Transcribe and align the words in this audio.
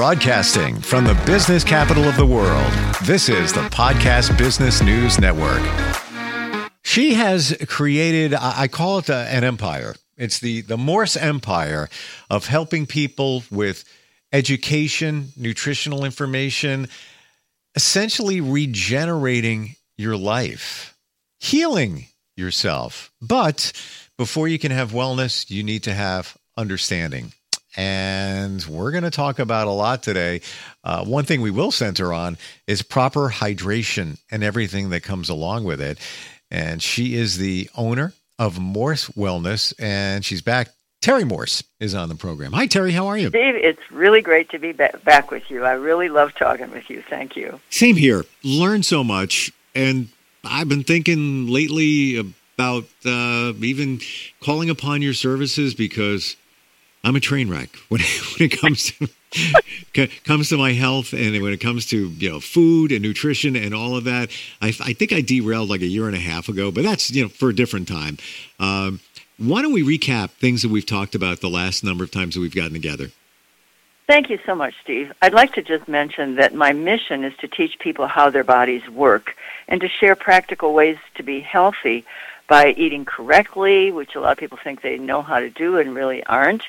Broadcasting 0.00 0.80
from 0.80 1.04
the 1.04 1.12
business 1.26 1.62
capital 1.62 2.04
of 2.04 2.16
the 2.16 2.24
world, 2.24 2.72
this 3.04 3.28
is 3.28 3.52
the 3.52 3.60
Podcast 3.68 4.38
Business 4.38 4.80
News 4.80 5.18
Network. 5.18 5.60
She 6.82 7.12
has 7.12 7.54
created, 7.68 8.32
I 8.32 8.66
call 8.68 9.00
it 9.00 9.10
uh, 9.10 9.26
an 9.28 9.44
empire. 9.44 9.94
It's 10.16 10.38
the, 10.38 10.62
the 10.62 10.78
Morse 10.78 11.18
empire 11.18 11.90
of 12.30 12.46
helping 12.46 12.86
people 12.86 13.44
with 13.50 13.84
education, 14.32 15.32
nutritional 15.36 16.06
information, 16.06 16.88
essentially 17.74 18.40
regenerating 18.40 19.76
your 19.98 20.16
life, 20.16 20.96
healing 21.40 22.06
yourself. 22.38 23.12
But 23.20 23.70
before 24.16 24.48
you 24.48 24.58
can 24.58 24.72
have 24.72 24.92
wellness, 24.92 25.50
you 25.50 25.62
need 25.62 25.82
to 25.82 25.92
have 25.92 26.38
understanding. 26.56 27.34
And 27.76 28.64
we're 28.66 28.90
going 28.90 29.04
to 29.04 29.10
talk 29.10 29.38
about 29.38 29.68
a 29.68 29.72
lot 29.72 30.02
today. 30.02 30.40
Uh, 30.82 31.04
one 31.04 31.24
thing 31.24 31.40
we 31.40 31.50
will 31.50 31.70
center 31.70 32.12
on 32.12 32.36
is 32.66 32.82
proper 32.82 33.28
hydration 33.28 34.18
and 34.30 34.42
everything 34.42 34.90
that 34.90 35.02
comes 35.02 35.28
along 35.28 35.64
with 35.64 35.80
it. 35.80 35.98
And 36.50 36.82
she 36.82 37.14
is 37.14 37.38
the 37.38 37.70
owner 37.76 38.12
of 38.38 38.58
Morse 38.58 39.08
Wellness, 39.10 39.72
and 39.78 40.24
she's 40.24 40.42
back. 40.42 40.68
Terry 41.00 41.24
Morse 41.24 41.62
is 41.78 41.94
on 41.94 42.08
the 42.08 42.14
program. 42.14 42.52
Hi, 42.52 42.66
Terry. 42.66 42.92
How 42.92 43.06
are 43.06 43.16
you? 43.16 43.30
It's 43.32 43.80
really 43.90 44.20
great 44.20 44.50
to 44.50 44.58
be 44.58 44.72
back 44.72 45.30
with 45.30 45.50
you. 45.50 45.64
I 45.64 45.72
really 45.72 46.08
love 46.08 46.34
talking 46.34 46.70
with 46.70 46.90
you. 46.90 47.02
Thank 47.08 47.36
you. 47.36 47.60
Same 47.70 47.96
here. 47.96 48.24
Learn 48.42 48.82
so 48.82 49.02
much. 49.04 49.52
And 49.74 50.08
I've 50.44 50.68
been 50.68 50.84
thinking 50.84 51.46
lately 51.46 52.18
about 52.18 52.84
uh, 53.06 53.52
even 53.60 54.00
calling 54.40 54.68
upon 54.68 55.00
your 55.00 55.14
services 55.14 55.74
because 55.74 56.36
I'm 57.02 57.16
a 57.16 57.20
train 57.20 57.48
wreck 57.48 57.74
when, 57.88 58.00
when 58.00 58.50
it 58.50 58.60
comes 58.60 58.92
to 58.92 59.08
comes 60.24 60.48
to 60.48 60.56
my 60.56 60.72
health 60.72 61.12
and 61.12 61.40
when 61.40 61.52
it 61.52 61.60
comes 61.60 61.86
to 61.86 62.08
you 62.08 62.30
know 62.30 62.40
food 62.40 62.92
and 62.92 63.02
nutrition 63.02 63.56
and 63.56 63.74
all 63.74 63.96
of 63.96 64.04
that. 64.04 64.30
I, 64.60 64.68
I 64.68 64.92
think 64.92 65.12
I 65.12 65.20
derailed 65.20 65.70
like 65.70 65.82
a 65.82 65.86
year 65.86 66.06
and 66.06 66.16
a 66.16 66.20
half 66.20 66.48
ago, 66.48 66.70
but 66.70 66.84
that's 66.84 67.10
you 67.10 67.22
know 67.22 67.28
for 67.28 67.48
a 67.48 67.54
different 67.54 67.88
time. 67.88 68.18
Um, 68.58 69.00
why 69.38 69.62
don't 69.62 69.72
we 69.72 69.82
recap 69.82 70.30
things 70.32 70.62
that 70.62 70.70
we've 70.70 70.84
talked 70.84 71.14
about 71.14 71.40
the 71.40 71.48
last 71.48 71.82
number 71.82 72.04
of 72.04 72.10
times 72.10 72.34
that 72.34 72.40
we've 72.40 72.54
gotten 72.54 72.74
together? 72.74 73.10
Thank 74.06 74.28
you 74.28 74.40
so 74.44 74.54
much, 74.54 74.74
Steve. 74.82 75.12
I'd 75.22 75.32
like 75.32 75.52
to 75.54 75.62
just 75.62 75.86
mention 75.86 76.34
that 76.34 76.52
my 76.52 76.72
mission 76.72 77.22
is 77.22 77.32
to 77.38 77.48
teach 77.48 77.78
people 77.78 78.08
how 78.08 78.28
their 78.28 78.44
bodies 78.44 78.86
work 78.90 79.36
and 79.68 79.80
to 79.80 79.88
share 79.88 80.16
practical 80.16 80.74
ways 80.74 80.98
to 81.14 81.22
be 81.22 81.38
healthy 81.38 82.04
by 82.48 82.72
eating 82.72 83.04
correctly, 83.04 83.92
which 83.92 84.16
a 84.16 84.20
lot 84.20 84.32
of 84.32 84.38
people 84.38 84.58
think 84.62 84.82
they 84.82 84.98
know 84.98 85.22
how 85.22 85.38
to 85.38 85.48
do 85.48 85.78
and 85.78 85.94
really 85.94 86.24
aren't, 86.26 86.64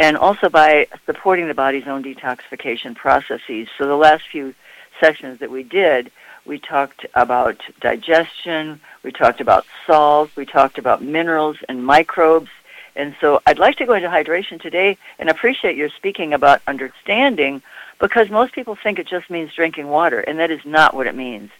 and 0.00 0.16
also 0.16 0.48
by 0.48 0.86
supporting 1.04 1.46
the 1.46 1.54
body's 1.54 1.86
own 1.86 2.02
detoxification 2.02 2.96
processes. 2.96 3.68
So 3.76 3.86
the 3.86 3.96
last 3.96 4.24
few 4.26 4.54
sessions 4.98 5.40
that 5.40 5.50
we 5.50 5.62
did, 5.62 6.10
we 6.46 6.58
talked 6.58 7.04
about 7.14 7.60
digestion, 7.80 8.80
we 9.02 9.12
talked 9.12 9.40
about 9.40 9.66
salts, 9.86 10.34
we 10.36 10.46
talked 10.46 10.78
about 10.78 11.02
minerals 11.02 11.58
and 11.68 11.84
microbes. 11.84 12.50
And 12.96 13.14
so 13.20 13.40
I'd 13.46 13.58
like 13.58 13.76
to 13.76 13.86
go 13.86 13.92
into 13.92 14.08
hydration 14.08 14.60
today 14.60 14.96
and 15.18 15.28
appreciate 15.28 15.76
your 15.76 15.90
speaking 15.90 16.32
about 16.32 16.62
understanding 16.66 17.62
because 17.98 18.30
most 18.30 18.54
people 18.54 18.76
think 18.82 18.98
it 18.98 19.06
just 19.06 19.28
means 19.28 19.52
drinking 19.52 19.88
water, 19.88 20.20
and 20.20 20.38
that 20.38 20.50
is 20.50 20.64
not 20.64 20.94
what 20.94 21.06
it 21.06 21.14
means. 21.14 21.50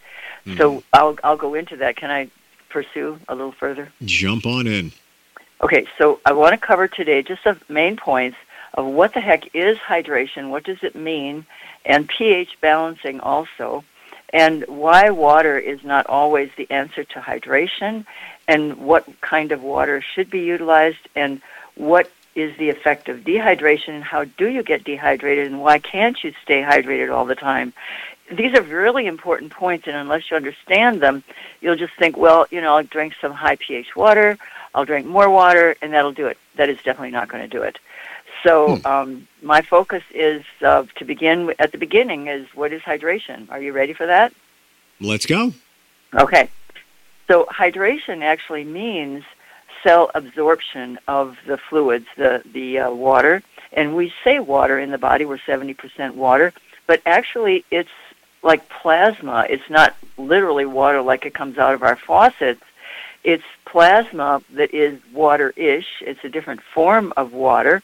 Mm-hmm. 0.47 0.57
So 0.57 0.83
I'll 0.95 1.19
I'll 1.23 1.37
go 1.37 1.55
into 1.55 1.77
that. 1.77 1.97
Can 1.97 2.11
I 2.11 2.31
pursue 2.71 3.21
a 3.29 3.35
little 3.35 3.53
further? 3.53 3.93
Jump 4.03 4.47
on 4.47 4.67
in. 4.67 4.93
Okay, 5.63 5.87
so 5.99 6.21
I 6.25 6.33
want 6.33 6.53
to 6.53 6.67
cover 6.67 6.89
today 6.89 7.23
just 7.23 7.45
the 7.45 7.57
main 7.69 7.97
points 7.97 8.39
of 8.75 8.87
what 8.87 9.13
the 9.13 9.21
heck 9.21 9.55
is 9.55 9.77
hydration, 9.77 10.49
what 10.49 10.65
does 10.65 10.83
it 10.83 10.95
mean, 10.95 11.45
and 11.85 12.09
pH 12.09 12.59
balancing 12.63 13.21
also, 13.21 13.85
and 14.33 14.65
why 14.69 15.11
water 15.11 15.59
is 15.59 15.85
not 15.85 16.07
always 16.07 16.51
the 16.57 16.71
answer 16.71 17.05
to 17.05 17.21
hydration, 17.21 18.07
and 18.49 18.79
what 18.79 19.07
kind 19.21 19.53
of 19.53 19.63
water 19.63 20.01
should 20.01 20.31
be 20.31 20.41
utilized, 20.41 21.09
and 21.15 21.43
what 21.75 22.11
is 22.35 22.57
the 22.57 22.71
effect 22.71 23.11
of 23.11 23.19
dehydration, 23.19 23.91
and 23.91 24.05
how 24.05 24.25
do 24.25 24.49
you 24.49 24.63
get 24.63 24.85
dehydrated, 24.85 25.47
and 25.47 25.61
why 25.61 25.79
can't 25.79 26.25
you 26.25 26.33
stay 26.43 26.63
hydrated 26.63 27.13
all 27.13 27.27
the 27.27 27.35
time? 27.35 27.75
these 28.31 28.55
are 28.55 28.63
really 28.63 29.07
important 29.07 29.51
points, 29.51 29.87
and 29.87 29.97
unless 29.97 30.31
you 30.31 30.37
understand 30.37 31.01
them, 31.01 31.23
you'll 31.61 31.77
just 31.77 31.95
think, 31.99 32.17
well, 32.17 32.47
you 32.51 32.61
know, 32.61 32.77
I'll 32.77 32.85
drink 32.85 33.15
some 33.21 33.33
high 33.33 33.57
pH 33.57 33.97
water, 33.97 34.39
I'll 34.75 34.85
drink 34.85 35.07
more 35.07 35.29
water, 35.29 35.77
and 35.83 35.93
that'll 35.93 36.13
do 36.13 36.27
it. 36.27 36.39
That 36.57 36.69
is 36.69 36.77
definitely 36.79 37.11
not 37.11 37.29
going 37.29 37.43
to 37.43 37.49
do 37.49 37.63
it. 37.63 37.79
So 38.43 38.77
hmm. 38.77 38.87
um, 38.87 39.29
my 39.43 39.63
focus 39.63 40.03
is 40.15 40.45
uh, 40.63 40.85
to 40.97 41.05
begin 41.05 41.55
at 41.59 41.73
the 41.73 41.79
beginning 41.79 42.29
is 42.29 42.47
what 42.55 42.73
is 42.73 42.83
hydration? 42.83 43.51
Are 43.51 43.61
you 43.61 43.73
ready 43.73 43.93
for 43.93 44.07
that? 44.07 44.33
Let's 45.01 45.27
go. 45.27 45.53
Okay. 46.15 46.49
So 47.29 47.45
hydration 47.45 48.23
actually 48.23 48.65
means 48.65 49.25
cell 49.83 50.11
absorption 50.15 50.99
of 51.09 51.37
the 51.47 51.57
fluids, 51.57 52.07
the 52.17 52.43
the 52.53 52.81
uh, 52.81 52.91
water, 52.91 53.43
and 53.73 53.95
we 53.95 54.13
say 54.25 54.41
water 54.41 54.79
in 54.79 54.91
the 54.91 54.99
body. 54.99 55.25
We're 55.25 55.39
seventy 55.39 55.75
percent 55.75 56.17
water, 56.17 56.53
but 56.87 57.01
actually 57.07 57.65
it's 57.71 57.91
like 58.43 58.69
plasma. 58.69 59.47
It's 59.49 59.69
not 59.71 59.95
literally 60.17 60.67
water 60.67 61.03
like 61.03 61.25
it 61.27 61.35
comes 61.35 61.59
out 61.59 61.75
of 61.75 61.83
our 61.83 61.97
faucets. 61.97 62.63
It's 63.25 63.45
plasma 63.65 64.43
that 64.55 64.73
is 64.73 65.01
water-ish. 65.13 66.03
It's 66.03 66.25
a 66.25 66.29
different 66.29 66.63
form 66.63 67.13
of 67.17 67.33
water. 67.33 67.83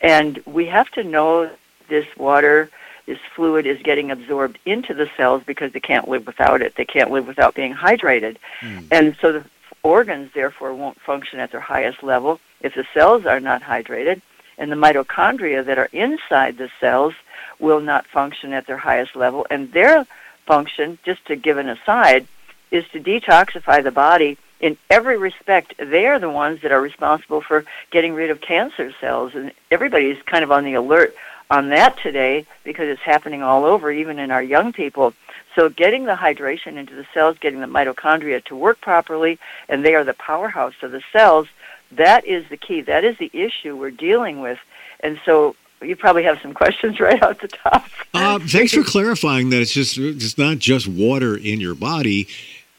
And 0.00 0.42
we 0.46 0.66
have 0.66 0.90
to 0.92 1.04
know 1.04 1.50
this 1.88 2.06
water, 2.16 2.70
this 3.06 3.18
fluid 3.34 3.66
is 3.66 3.80
getting 3.82 4.10
absorbed 4.10 4.58
into 4.64 4.94
the 4.94 5.10
cells 5.16 5.42
because 5.44 5.72
they 5.72 5.80
can't 5.80 6.08
live 6.08 6.26
without 6.26 6.62
it. 6.62 6.74
They 6.76 6.84
can't 6.84 7.10
live 7.10 7.26
without 7.26 7.54
being 7.54 7.74
hydrated. 7.74 8.36
Mm. 8.60 8.86
And 8.90 9.16
so 9.20 9.32
the 9.32 9.44
organs, 9.82 10.32
therefore, 10.32 10.74
won't 10.74 11.00
function 11.00 11.38
at 11.38 11.52
their 11.52 11.60
highest 11.60 12.02
level 12.02 12.40
if 12.60 12.74
the 12.74 12.86
cells 12.94 13.26
are 13.26 13.40
not 13.40 13.62
hydrated. 13.62 14.22
And 14.58 14.70
the 14.70 14.76
mitochondria 14.76 15.64
that 15.64 15.78
are 15.78 15.88
inside 15.92 16.56
the 16.58 16.70
cells– 16.80 17.14
will 17.62 17.80
not 17.80 18.06
function 18.06 18.52
at 18.52 18.66
their 18.66 18.76
highest 18.76 19.16
level. 19.16 19.46
And 19.48 19.72
their 19.72 20.06
function, 20.46 20.98
just 21.04 21.24
to 21.26 21.36
give 21.36 21.56
an 21.56 21.68
aside, 21.68 22.26
is 22.70 22.84
to 22.88 23.00
detoxify 23.00 23.82
the 23.82 23.90
body 23.90 24.36
in 24.62 24.78
every 24.88 25.18
respect. 25.18 25.74
They 25.78 26.06
are 26.06 26.18
the 26.18 26.30
ones 26.30 26.62
that 26.62 26.72
are 26.72 26.80
responsible 26.80 27.42
for 27.42 27.64
getting 27.90 28.14
rid 28.14 28.30
of 28.30 28.40
cancer 28.40 28.94
cells. 29.00 29.34
And 29.34 29.52
everybody's 29.70 30.22
kind 30.22 30.44
of 30.44 30.50
on 30.50 30.64
the 30.64 30.74
alert 30.74 31.14
on 31.50 31.68
that 31.68 31.98
today 31.98 32.46
because 32.64 32.88
it's 32.88 33.02
happening 33.02 33.42
all 33.42 33.64
over, 33.64 33.90
even 33.90 34.18
in 34.18 34.30
our 34.30 34.42
young 34.42 34.72
people. 34.72 35.12
So 35.54 35.68
getting 35.68 36.06
the 36.06 36.14
hydration 36.14 36.76
into 36.76 36.94
the 36.94 37.06
cells, 37.12 37.36
getting 37.38 37.60
the 37.60 37.66
mitochondria 37.66 38.42
to 38.46 38.56
work 38.56 38.80
properly, 38.80 39.38
and 39.68 39.84
they 39.84 39.94
are 39.94 40.04
the 40.04 40.14
powerhouse 40.14 40.74
of 40.80 40.92
the 40.92 41.02
cells, 41.12 41.48
that 41.90 42.24
is 42.24 42.48
the 42.48 42.56
key. 42.56 42.80
That 42.80 43.04
is 43.04 43.18
the 43.18 43.30
issue 43.34 43.76
we're 43.76 43.90
dealing 43.90 44.40
with. 44.40 44.58
And 45.00 45.20
so 45.26 45.56
you 45.82 45.96
probably 45.96 46.22
have 46.22 46.40
some 46.40 46.54
questions 46.54 47.00
right 47.00 47.22
off 47.22 47.40
the 47.40 47.48
top. 47.48 47.84
Uh, 48.14 48.38
thanks 48.38 48.72
for 48.72 48.84
clarifying 48.84 49.50
that 49.50 49.60
it's 49.60 49.72
just 49.72 49.98
it's 49.98 50.38
not 50.38 50.58
just 50.58 50.88
water 50.88 51.36
in 51.36 51.60
your 51.60 51.74
body. 51.74 52.28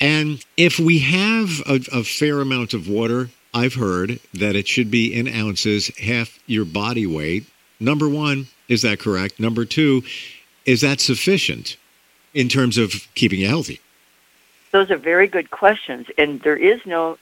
And 0.04 0.44
if 0.58 0.80
we 0.80 1.00
have 1.00 1.62
a, 1.66 1.80
a 1.94 2.04
fair 2.04 2.42
amount 2.42 2.74
of 2.74 2.90
water, 2.90 3.30
I've 3.54 3.76
heard 3.76 4.20
that 4.34 4.54
it 4.54 4.68
should 4.68 4.92
be 4.92 5.14
in 5.14 5.30
ounces, 5.30 5.96
half 5.98 6.38
your 6.46 6.66
body 6.66 7.08
weight. 7.08 7.46
Number 7.80 8.10
one, 8.10 8.48
is 8.68 8.82
that 8.82 9.00
correct? 9.00 9.40
Number 9.40 9.64
two, 9.64 10.04
is 10.66 10.82
that 10.82 11.00
sufficient 11.00 11.78
in 12.34 12.50
terms 12.50 12.78
of 12.78 13.08
keeping 13.16 13.40
you 13.40 13.48
healthy? 13.48 13.80
Those 14.72 14.92
are 14.92 14.98
very 14.98 15.26
good 15.26 15.52
questions, 15.52 16.08
and 16.18 16.42
there 16.42 16.58
is 16.58 16.86
no 16.86 17.18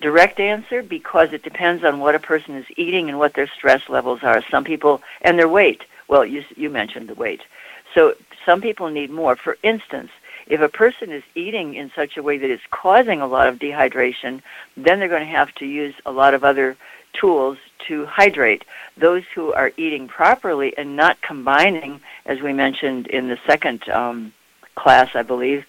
direct 0.00 0.38
answer 0.38 0.84
because 0.84 1.32
it 1.32 1.42
depends 1.42 1.82
on 1.82 1.98
what 1.98 2.14
a 2.14 2.20
person 2.20 2.54
is 2.54 2.66
eating 2.76 3.08
and 3.08 3.18
what 3.18 3.34
their 3.34 3.48
stress 3.48 3.88
levels 3.88 4.22
are. 4.22 4.44
Some 4.48 4.62
people 4.62 5.02
and 5.22 5.36
their 5.40 5.48
weight. 5.48 5.82
Well, 6.06 6.24
you 6.24 6.44
you 6.54 6.70
mentioned 6.70 7.08
the 7.08 7.14
weight. 7.14 7.42
So 7.94 8.14
some 8.44 8.60
people 8.60 8.90
need 8.90 9.10
more. 9.10 9.34
For 9.34 9.58
instance, 9.64 10.10
if 10.46 10.60
a 10.60 10.68
person 10.68 11.10
is 11.10 11.22
eating 11.34 11.74
in 11.74 11.90
such 11.94 12.16
a 12.16 12.22
way 12.22 12.38
that 12.38 12.50
is 12.50 12.60
causing 12.70 13.20
a 13.20 13.26
lot 13.26 13.48
of 13.48 13.58
dehydration, 13.58 14.42
then 14.76 14.98
they're 14.98 15.08
going 15.08 15.26
to 15.26 15.26
have 15.26 15.54
to 15.56 15.66
use 15.66 15.94
a 16.04 16.12
lot 16.12 16.34
of 16.34 16.44
other 16.44 16.76
tools 17.12 17.58
to 17.88 18.06
hydrate. 18.06 18.64
Those 18.96 19.24
who 19.34 19.52
are 19.52 19.72
eating 19.76 20.08
properly 20.08 20.76
and 20.76 20.96
not 20.96 21.20
combining, 21.22 22.00
as 22.26 22.40
we 22.40 22.52
mentioned 22.52 23.06
in 23.08 23.28
the 23.28 23.38
second 23.46 23.88
um, 23.88 24.32
class, 24.74 25.10
I 25.14 25.22
believe, 25.22 25.64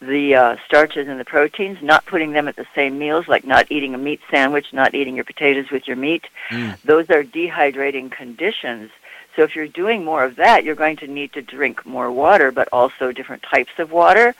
the 0.00 0.34
uh, 0.34 0.56
starches 0.64 1.08
and 1.08 1.20
the 1.20 1.24
proteins, 1.24 1.78
not 1.82 2.06
putting 2.06 2.32
them 2.32 2.48
at 2.48 2.56
the 2.56 2.66
same 2.74 2.98
meals, 2.98 3.28
like 3.28 3.44
not 3.44 3.70
eating 3.70 3.94
a 3.94 3.98
meat 3.98 4.20
sandwich, 4.30 4.72
not 4.72 4.94
eating 4.94 5.14
your 5.14 5.24
potatoes 5.24 5.70
with 5.70 5.86
your 5.86 5.96
meat. 5.96 6.24
Mm. 6.50 6.80
Those 6.82 7.10
are 7.10 7.22
dehydrating 7.22 8.10
conditions. 8.10 8.90
So 9.36 9.42
if 9.42 9.54
you're 9.54 9.68
doing 9.68 10.04
more 10.04 10.24
of 10.24 10.36
that, 10.36 10.64
you're 10.64 10.74
going 10.74 10.96
to 10.98 11.06
need 11.06 11.32
to 11.34 11.42
drink 11.42 11.86
more 11.86 12.10
water, 12.10 12.50
but 12.50 12.68
also 12.72 13.12
different 13.12 13.42
types 13.42 13.72
of 13.78 13.92
water. 13.92 14.34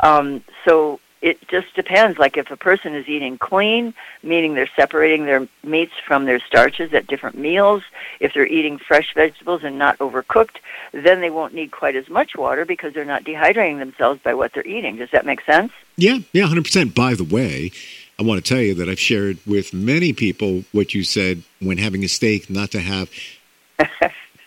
Um, 0.00 0.42
so 0.64 1.00
it 1.22 1.46
just 1.48 1.72
depends. 1.74 2.18
Like 2.18 2.36
if 2.36 2.50
a 2.50 2.56
person 2.56 2.94
is 2.94 3.08
eating 3.08 3.38
clean, 3.38 3.94
meaning 4.22 4.54
they're 4.54 4.68
separating 4.74 5.24
their 5.24 5.46
meats 5.62 5.92
from 6.04 6.24
their 6.24 6.40
starches 6.40 6.92
at 6.92 7.06
different 7.06 7.38
meals, 7.38 7.82
if 8.18 8.34
they're 8.34 8.46
eating 8.46 8.78
fresh 8.78 9.14
vegetables 9.14 9.62
and 9.62 9.78
not 9.78 9.96
overcooked, 9.98 10.56
then 10.90 11.20
they 11.20 11.30
won't 11.30 11.54
need 11.54 11.70
quite 11.70 11.94
as 11.94 12.08
much 12.08 12.36
water 12.36 12.64
because 12.64 12.92
they're 12.92 13.04
not 13.04 13.24
dehydrating 13.24 13.78
themselves 13.78 14.20
by 14.22 14.34
what 14.34 14.52
they're 14.52 14.66
eating. 14.66 14.96
Does 14.96 15.10
that 15.12 15.24
make 15.24 15.42
sense? 15.42 15.72
Yeah, 15.96 16.18
yeah, 16.32 16.44
100%. 16.44 16.94
By 16.94 17.14
the 17.14 17.24
way, 17.24 17.70
I 18.18 18.24
want 18.24 18.44
to 18.44 18.54
tell 18.54 18.60
you 18.62 18.74
that 18.74 18.88
I've 18.88 19.00
shared 19.00 19.38
with 19.46 19.72
many 19.72 20.12
people 20.12 20.64
what 20.72 20.92
you 20.92 21.04
said 21.04 21.44
when 21.60 21.78
having 21.78 22.04
a 22.04 22.08
steak, 22.08 22.50
not 22.50 22.72
to 22.72 22.80
have 22.80 23.10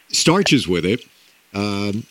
starches 0.10 0.68
with 0.68 0.86
it. 0.86 1.04
Um, 1.54 2.06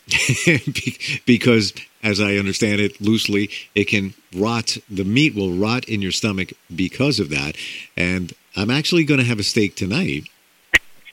because, 1.25 1.73
as 2.01 2.19
I 2.19 2.37
understand 2.37 2.81
it 2.81 2.99
loosely, 2.99 3.51
it 3.75 3.85
can 3.85 4.15
rot, 4.35 4.77
the 4.89 5.03
meat 5.03 5.35
will 5.35 5.51
rot 5.51 5.85
in 5.85 6.01
your 6.01 6.11
stomach 6.11 6.53
because 6.75 7.19
of 7.19 7.29
that. 7.29 7.55
And 7.95 8.33
I'm 8.55 8.71
actually 8.71 9.03
going 9.03 9.19
to 9.19 9.25
have 9.25 9.39
a 9.39 9.43
steak 9.43 9.75
tonight. 9.75 10.27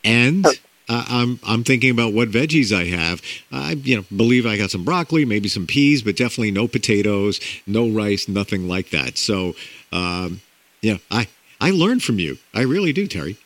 And 0.02 0.46
uh, 0.88 1.04
I'm 1.08 1.40
I'm 1.46 1.64
thinking 1.64 1.90
about 1.90 2.12
what 2.12 2.30
veggies 2.30 2.76
I 2.76 2.84
have. 2.84 3.22
I 3.52 3.72
you 3.72 3.96
know 3.96 4.04
believe 4.14 4.46
I 4.46 4.56
got 4.56 4.70
some 4.70 4.84
broccoli, 4.84 5.24
maybe 5.24 5.48
some 5.48 5.66
peas, 5.66 6.02
but 6.02 6.16
definitely 6.16 6.50
no 6.50 6.66
potatoes, 6.68 7.40
no 7.66 7.88
rice, 7.88 8.28
nothing 8.28 8.68
like 8.68 8.90
that. 8.90 9.16
So 9.16 9.54
um, 9.92 10.40
yeah, 10.80 10.98
I 11.10 11.28
I 11.60 11.70
learned 11.70 12.02
from 12.02 12.18
you. 12.18 12.38
I 12.52 12.62
really 12.62 12.92
do, 12.92 13.06
Terry. 13.06 13.36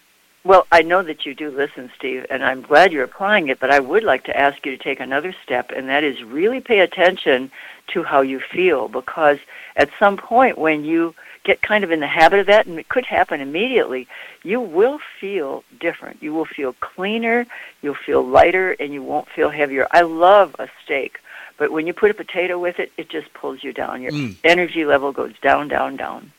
Well, 0.46 0.64
I 0.70 0.82
know 0.82 1.02
that 1.02 1.26
you 1.26 1.34
do 1.34 1.50
listen, 1.50 1.90
Steve, 1.98 2.25
and 2.31 2.44
I'm 2.44 2.62
glad 2.62 2.93
you're 2.93 3.02
applying 3.02 3.48
it, 3.48 3.58
but 3.58 3.72
I 3.72 3.81
would 3.81 4.04
like 4.04 4.22
to 4.25 4.37
ask 4.38 4.64
you 4.64 4.76
to 4.76 4.81
take 4.81 5.00
another 5.00 5.34
step, 5.43 5.72
and 5.75 5.88
that 5.88 6.04
is 6.04 6.22
really 6.22 6.60
pay 6.60 6.78
attention 6.78 7.50
to 7.88 8.04
how 8.04 8.20
you 8.20 8.38
feel, 8.38 8.87
because 8.87 9.38
at 9.75 9.90
some 9.98 10.16
point 10.16 10.56
when 10.56 10.84
you 10.84 11.16
get 11.43 11.62
kind 11.62 11.82
of 11.82 11.90
in 11.90 11.98
the 11.98 12.06
habit 12.06 12.38
of 12.38 12.46
that, 12.46 12.66
and 12.66 12.78
it 12.78 12.88
could 12.88 13.04
happen 13.04 13.40
immediately, 13.40 14.06
you 14.44 14.60
will 14.60 15.00
feel 15.20 15.64
different. 15.81 16.22
You 16.22 16.32
will 16.32 16.44
feel 16.44 16.75
cleaner, 16.75 17.44
you'll 17.82 17.94
feel 17.94 18.22
lighter, 18.22 18.76
and 18.78 18.92
you 18.92 19.02
won't 19.02 19.28
feel 19.28 19.50
heavier. 19.50 19.88
I 19.90 20.02
love 20.02 20.54
a 20.60 20.69
steak, 20.84 21.19
but 21.58 21.72
when 21.72 21.88
you 21.88 21.92
put 21.92 22.12
a 22.12 22.14
potato 22.14 22.56
with 22.56 22.78
it, 22.78 22.92
it 22.96 23.08
just 23.08 23.34
pulls 23.34 23.64
you 23.64 23.72
down. 23.72 24.00
Your 24.00 24.12
mm. 24.12 24.37
energy 24.44 24.84
level 24.84 25.10
goes 25.10 25.37
down, 25.42 25.66
down, 25.66 25.96
down. 25.96 26.31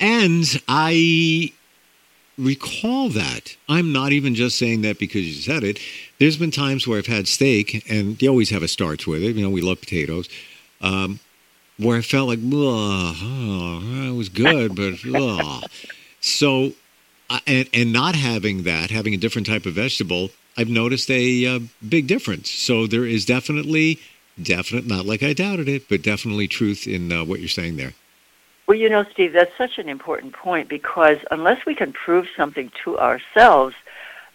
And 0.00 0.46
I 0.68 1.52
recall 2.38 3.08
that. 3.10 3.56
I'm 3.68 3.92
not 3.92 4.12
even 4.12 4.34
just 4.34 4.58
saying 4.58 4.82
that 4.82 4.98
because 4.98 5.26
you 5.26 5.34
said 5.34 5.64
it. 5.64 5.78
There's 6.18 6.36
been 6.36 6.50
times 6.50 6.86
where 6.86 6.98
I've 6.98 7.06
had 7.06 7.28
steak, 7.28 7.88
and 7.90 8.20
you 8.20 8.28
always 8.28 8.50
have 8.50 8.62
a 8.62 8.68
starch 8.68 9.06
with 9.06 9.22
it. 9.22 9.36
You 9.36 9.42
know, 9.42 9.50
we 9.50 9.60
love 9.60 9.80
potatoes. 9.80 10.28
Um, 10.80 11.20
where 11.78 11.98
I 11.98 12.02
felt 12.02 12.28
like, 12.28 12.38
oh, 12.42 14.08
it 14.08 14.16
was 14.16 14.28
good, 14.28 14.74
but 14.74 14.94
ugh. 15.14 15.64
so, 16.20 16.72
and 17.46 17.68
and 17.72 17.92
not 17.92 18.14
having 18.14 18.62
that, 18.62 18.90
having 18.90 19.14
a 19.14 19.18
different 19.18 19.46
type 19.46 19.66
of 19.66 19.74
vegetable, 19.74 20.30
I've 20.56 20.68
noticed 20.68 21.10
a 21.10 21.46
uh, 21.46 21.60
big 21.86 22.06
difference. 22.06 22.50
So 22.50 22.86
there 22.86 23.04
is 23.04 23.26
definitely, 23.26 23.98
definite, 24.42 24.86
not 24.86 25.04
like 25.04 25.22
I 25.22 25.34
doubted 25.34 25.68
it, 25.68 25.88
but 25.88 26.02
definitely 26.02 26.48
truth 26.48 26.86
in 26.86 27.12
uh, 27.12 27.24
what 27.24 27.40
you're 27.40 27.48
saying 27.48 27.76
there. 27.76 27.92
Well, 28.66 28.76
you 28.76 28.88
know, 28.88 29.04
Steve, 29.12 29.32
that's 29.32 29.56
such 29.56 29.78
an 29.78 29.88
important 29.88 30.32
point 30.32 30.68
because 30.68 31.18
unless 31.30 31.64
we 31.64 31.74
can 31.74 31.92
prove 31.92 32.26
something 32.36 32.72
to 32.82 32.98
ourselves, 32.98 33.76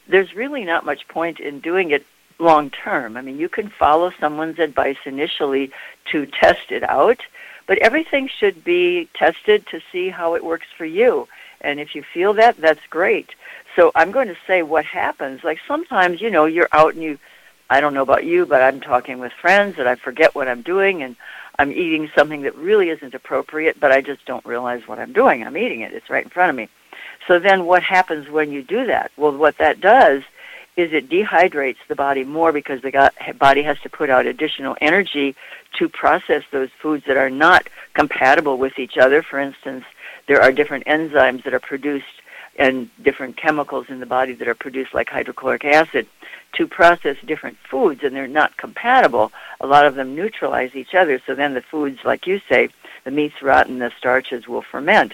there's 0.08 0.34
really 0.34 0.64
not 0.64 0.86
much 0.86 1.08
point 1.10 1.42
in 1.42 1.60
doing 1.60 1.92
it 1.92 2.06
long 2.40 2.70
term. 2.70 3.18
I 3.18 3.22
mean, 3.22 3.38
you 3.38 3.50
can 3.50 3.70
follow 3.70 4.12
someone's 4.20 4.58
advice 4.58 4.98
initially 5.06 5.72
to 6.12 6.26
test 6.26 6.72
it 6.72 6.84
out, 6.84 7.20
but 7.68 7.78
everything 7.80 8.30
should 8.30 8.64
be 8.64 9.10
tested 9.14 9.68
to 9.68 9.82
see 9.92 10.10
how 10.10 10.36
it 10.36 10.46
works 10.46 10.68
for 10.78 10.86
you. 10.86 11.28
And 11.60 11.80
if 11.80 11.94
you 11.94 12.02
feel 12.02 12.34
that, 12.34 12.56
that's 12.58 12.88
great. 12.90 13.32
So 13.76 13.92
I'm 13.96 14.12
going 14.12 14.30
to 14.30 14.38
say 14.48 14.64
what 14.64 14.86
happens. 14.86 15.44
Like 15.44 15.60
sometimes, 15.68 16.22
you 16.22 16.32
know, 16.32 16.46
you're 16.46 16.70
out 16.72 16.94
and 16.94 17.04
you, 17.04 17.20
I 17.70 17.82
don't 17.82 17.94
know 17.94 18.02
about 18.02 18.24
you, 18.24 18.46
but 18.46 18.62
I'm 18.62 18.80
talking 18.80 19.20
with 19.20 19.34
friends 19.34 19.78
and 19.78 19.90
I 19.90 19.96
forget 19.96 20.34
what 20.36 20.48
I'm 20.48 20.62
doing 20.62 21.04
and 21.04 21.18
I'm 21.60 21.72
eating 21.72 22.10
something 22.16 22.42
that 22.44 22.56
really 22.56 22.90
isn't 22.90 23.14
appropriate, 23.14 23.80
but 23.80 23.92
I 23.92 24.02
just 24.02 24.26
don't 24.26 24.46
realize 24.46 24.88
what 24.88 25.00
I'm 25.00 25.14
doing. 25.14 25.44
I'm 25.44 25.58
eating 25.58 25.82
it. 25.82 25.94
It's 25.94 26.10
right 26.10 26.24
in 26.24 26.30
front 26.30 26.50
of 26.50 26.56
me. 26.56 26.70
So 27.28 27.40
then 27.40 27.66
what 27.66 27.84
happens 27.84 28.30
when 28.30 28.52
you 28.52 28.64
do 28.64 28.86
that? 28.88 29.12
Well, 29.18 29.36
what 29.38 29.58
that 29.58 29.80
does 29.80 30.24
is 30.78 30.94
it 30.94 31.10
dehydrates 31.10 31.78
the 31.88 31.96
body 31.96 32.24
more 32.24 32.52
because 32.52 32.82
the 32.82 33.12
body 33.38 33.62
has 33.62 33.80
to 33.82 33.90
put 33.90 34.10
out 34.10 34.26
additional 34.26 34.76
energy 34.82 35.36
to 35.78 35.90
process 35.90 36.44
those 36.52 36.70
foods 36.82 37.06
that 37.06 37.18
are 37.18 37.30
not 37.30 37.68
compatible 37.94 38.58
with 38.58 38.80
each 38.80 38.98
other. 38.98 39.22
For 39.22 39.40
instance, 39.40 39.84
there 40.28 40.42
are 40.42 40.52
different 40.52 40.86
enzymes 40.86 41.44
that 41.44 41.54
are 41.54 41.60
produced 41.60 42.06
and 42.58 42.90
different 43.02 43.38
chemicals 43.38 43.88
in 43.90 44.00
the 44.00 44.06
body 44.06 44.34
that 44.34 44.48
are 44.48 44.56
produced 44.56 44.94
like 44.94 45.10
hydrochloric 45.10 45.66
acid 45.66 46.08
to 46.54 46.68
process 46.68 47.18
different 47.26 47.58
foods 47.58 48.04
and 48.04 48.16
they're 48.16 48.28
not 48.28 48.58
compatible, 48.58 49.32
a 49.60 49.68
lot 49.68 49.86
of 49.86 49.96
them 49.96 50.16
neutralize 50.16 50.76
each 50.76 50.94
other. 50.94 51.22
So 51.26 51.36
then 51.36 51.54
the 51.54 51.62
foods, 51.62 52.00
like 52.04 52.28
you 52.28 52.42
say, 52.50 52.70
the 53.04 53.12
meats 53.12 53.42
rot 53.42 53.68
and 53.68 53.82
the 53.82 53.92
starches 53.98 54.48
will 54.48 54.62
ferment. 54.62 55.14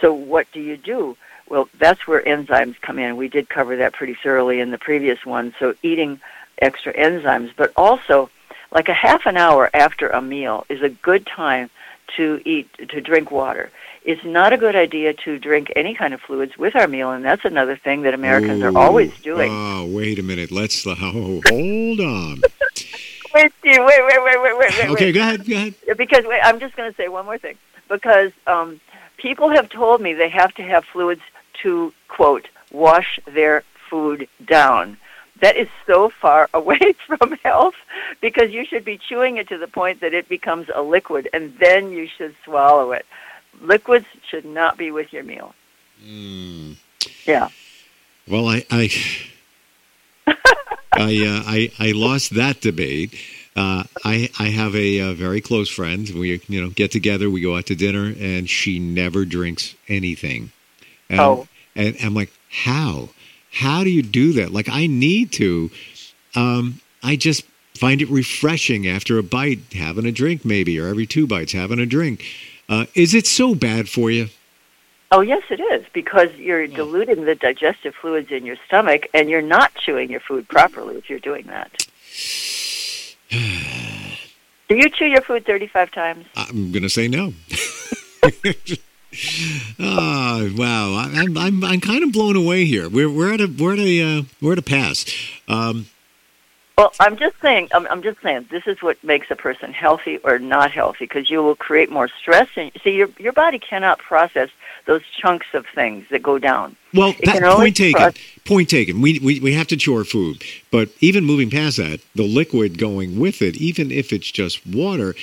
So 0.00 0.12
what 0.12 0.46
do 0.52 0.60
you 0.60 0.76
do? 0.76 1.16
Well, 1.48 1.68
that's 1.78 2.06
where 2.06 2.22
enzymes 2.22 2.80
come 2.80 2.98
in. 2.98 3.16
We 3.16 3.28
did 3.28 3.48
cover 3.48 3.76
that 3.76 3.94
pretty 3.94 4.14
thoroughly 4.14 4.60
in 4.60 4.70
the 4.70 4.78
previous 4.78 5.24
one. 5.24 5.54
So 5.58 5.74
eating 5.82 6.20
extra 6.60 6.92
enzymes, 6.92 7.52
but 7.56 7.72
also 7.76 8.30
like 8.70 8.88
a 8.88 8.94
half 8.94 9.26
an 9.26 9.36
hour 9.36 9.70
after 9.74 10.08
a 10.08 10.20
meal 10.20 10.66
is 10.68 10.82
a 10.82 10.90
good 10.90 11.26
time 11.26 11.70
to 12.16 12.40
eat 12.44 12.68
to 12.88 13.00
drink 13.00 13.30
water 13.30 13.70
it's 14.08 14.24
not 14.24 14.54
a 14.54 14.56
good 14.56 14.74
idea 14.74 15.12
to 15.12 15.38
drink 15.38 15.70
any 15.76 15.94
kind 15.94 16.14
of 16.14 16.20
fluids 16.22 16.56
with 16.56 16.74
our 16.74 16.88
meal, 16.88 17.10
and 17.10 17.22
that's 17.22 17.44
another 17.44 17.76
thing 17.76 18.00
that 18.02 18.14
Americans 18.14 18.62
Ooh, 18.62 18.68
are 18.68 18.78
always 18.78 19.12
doing. 19.20 19.52
Oh, 19.52 19.84
wait 19.84 20.18
a 20.18 20.22
minute. 20.22 20.50
Let's 20.50 20.86
oh, 20.86 20.94
hold 20.94 22.00
on. 22.00 22.40
wait, 23.34 23.52
wait, 23.62 23.84
wait, 23.84 24.24
wait, 24.24 24.42
wait, 24.42 24.58
wait. 24.58 24.90
Okay, 24.92 25.12
go 25.12 25.20
ahead, 25.20 25.46
go 25.46 25.54
ahead. 25.54 25.74
Because 25.98 26.24
wait, 26.24 26.40
I'm 26.42 26.58
just 26.58 26.74
going 26.74 26.90
to 26.90 26.96
say 26.96 27.08
one 27.08 27.26
more 27.26 27.36
thing. 27.36 27.58
Because 27.90 28.32
um, 28.46 28.80
people 29.18 29.50
have 29.50 29.68
told 29.68 30.00
me 30.00 30.14
they 30.14 30.30
have 30.30 30.54
to 30.54 30.62
have 30.62 30.86
fluids 30.86 31.20
to 31.62 31.92
quote 32.08 32.48
wash 32.72 33.20
their 33.26 33.62
food 33.90 34.26
down. 34.42 34.96
That 35.42 35.58
is 35.58 35.68
so 35.86 36.08
far 36.08 36.48
away 36.54 36.94
from 37.06 37.32
health 37.44 37.74
because 38.22 38.52
you 38.52 38.64
should 38.64 38.86
be 38.86 38.96
chewing 38.96 39.36
it 39.36 39.48
to 39.48 39.58
the 39.58 39.68
point 39.68 40.00
that 40.00 40.14
it 40.14 40.30
becomes 40.30 40.70
a 40.74 40.80
liquid, 40.80 41.28
and 41.34 41.54
then 41.58 41.90
you 41.90 42.06
should 42.06 42.34
swallow 42.42 42.92
it 42.92 43.04
liquids 43.60 44.06
should 44.28 44.44
not 44.44 44.76
be 44.76 44.90
with 44.90 45.12
your 45.12 45.24
meal. 45.24 45.54
Mm. 46.04 46.76
Yeah. 47.26 47.48
Well, 48.26 48.46
I 48.46 48.64
I 48.70 48.90
I, 50.92 51.26
uh, 51.26 51.42
I, 51.46 51.70
I 51.78 51.92
lost 51.92 52.34
that 52.34 52.60
debate. 52.60 53.14
Uh, 53.56 53.84
I 54.04 54.30
I 54.38 54.48
have 54.48 54.74
a, 54.74 54.98
a, 54.98 55.14
very 55.14 55.40
close 55.40 55.68
friend. 55.68 56.08
We 56.10 56.40
you 56.48 56.60
know 56.60 56.70
get 56.70 56.92
together, 56.92 57.28
we 57.28 57.40
go 57.40 57.56
out 57.56 57.66
to 57.66 57.74
dinner, 57.74 58.14
and 58.18 58.48
she 58.48 58.78
never 58.78 59.24
drinks 59.24 59.74
anything. 59.88 60.52
And, 61.10 61.20
oh. 61.20 61.48
And 61.74 61.96
I'm 62.02 62.14
like, 62.14 62.32
how? 62.50 63.10
How 63.50 63.82
do 63.82 63.90
you 63.90 64.02
do 64.02 64.34
that? 64.34 64.52
Like, 64.52 64.68
I 64.68 64.86
need 64.86 65.32
to. 65.32 65.70
Um, 66.34 66.80
I 67.02 67.16
just 67.16 67.44
find 67.74 68.02
it 68.02 68.08
refreshing 68.10 68.86
after 68.86 69.18
a 69.18 69.22
bite, 69.22 69.72
having 69.72 70.04
a 70.04 70.12
drink, 70.12 70.44
maybe, 70.44 70.78
or 70.78 70.88
every 70.88 71.06
two 71.06 71.26
bites, 71.26 71.52
having 71.52 71.78
a 71.78 71.86
drink. 71.86 72.24
Uh, 72.68 72.86
is 72.94 73.14
it 73.14 73.26
so 73.26 73.54
bad 73.54 73.88
for 73.88 74.10
you? 74.10 74.28
Oh, 75.10 75.22
yes, 75.22 75.42
it 75.48 75.60
is, 75.60 75.86
because 75.94 76.28
you're 76.34 76.66
diluting 76.66 77.24
the 77.24 77.34
digestive 77.34 77.94
fluids 77.94 78.30
in 78.30 78.44
your 78.44 78.56
stomach 78.66 79.06
and 79.14 79.30
you're 79.30 79.40
not 79.40 79.74
chewing 79.74 80.10
your 80.10 80.20
food 80.20 80.46
properly 80.48 80.96
if 80.96 81.08
you're 81.08 81.18
doing 81.18 81.46
that. 81.46 81.86
Do 84.68 84.76
you 84.76 84.90
chew 84.90 85.06
your 85.06 85.22
food 85.22 85.46
35 85.46 85.90
times? 85.92 86.26
I'm 86.36 86.72
going 86.72 86.82
to 86.82 86.90
say 86.90 87.08
no. 87.08 87.32
oh 89.80 90.52
wow! 90.58 90.96
I'm 90.96 91.38
I'm 91.38 91.64
I'm 91.64 91.80
kind 91.80 92.04
of 92.04 92.12
blown 92.12 92.36
away 92.36 92.66
here. 92.66 92.88
We're 92.90 93.10
we're 93.10 93.32
at 93.32 93.40
a 93.40 93.46
we're 93.46 93.72
at 93.72 93.78
a 93.78 94.02
uh, 94.02 94.22
we're 94.42 94.52
at 94.52 94.58
a 94.58 94.62
pass. 94.62 95.06
Um, 95.48 95.86
well, 96.78 96.92
I'm 97.00 97.16
just 97.16 97.34
saying. 97.42 97.68
I'm, 97.72 97.88
I'm 97.88 98.02
just 98.02 98.22
saying. 98.22 98.46
This 98.52 98.68
is 98.68 98.80
what 98.80 99.02
makes 99.02 99.30
a 99.32 99.36
person 99.36 99.72
healthy 99.72 100.18
or 100.18 100.38
not 100.38 100.70
healthy, 100.70 101.06
because 101.06 101.28
you 101.28 101.42
will 101.42 101.56
create 101.56 101.90
more 101.90 102.06
stress. 102.06 102.48
And 102.54 102.70
see, 102.84 102.92
your 102.92 103.08
your 103.18 103.32
body 103.32 103.58
cannot 103.58 103.98
process 103.98 104.48
those 104.86 105.02
chunks 105.20 105.48
of 105.54 105.66
things 105.74 106.06
that 106.10 106.22
go 106.22 106.38
down. 106.38 106.76
Well, 106.94 107.14
that, 107.24 107.42
point 107.56 107.76
taken. 107.76 108.00
Process- 108.00 108.22
point 108.44 108.70
taken. 108.70 109.00
We, 109.00 109.18
we 109.18 109.40
we 109.40 109.54
have 109.54 109.66
to 109.66 109.76
chew 109.76 109.96
our 109.96 110.04
food, 110.04 110.44
but 110.70 110.88
even 111.00 111.24
moving 111.24 111.50
past 111.50 111.78
that, 111.78 112.00
the 112.14 112.22
liquid 112.22 112.78
going 112.78 113.18
with 113.18 113.42
it, 113.42 113.56
even 113.56 113.90
if 113.90 114.12
it's 114.12 114.30
just 114.30 114.64
water. 114.64 115.16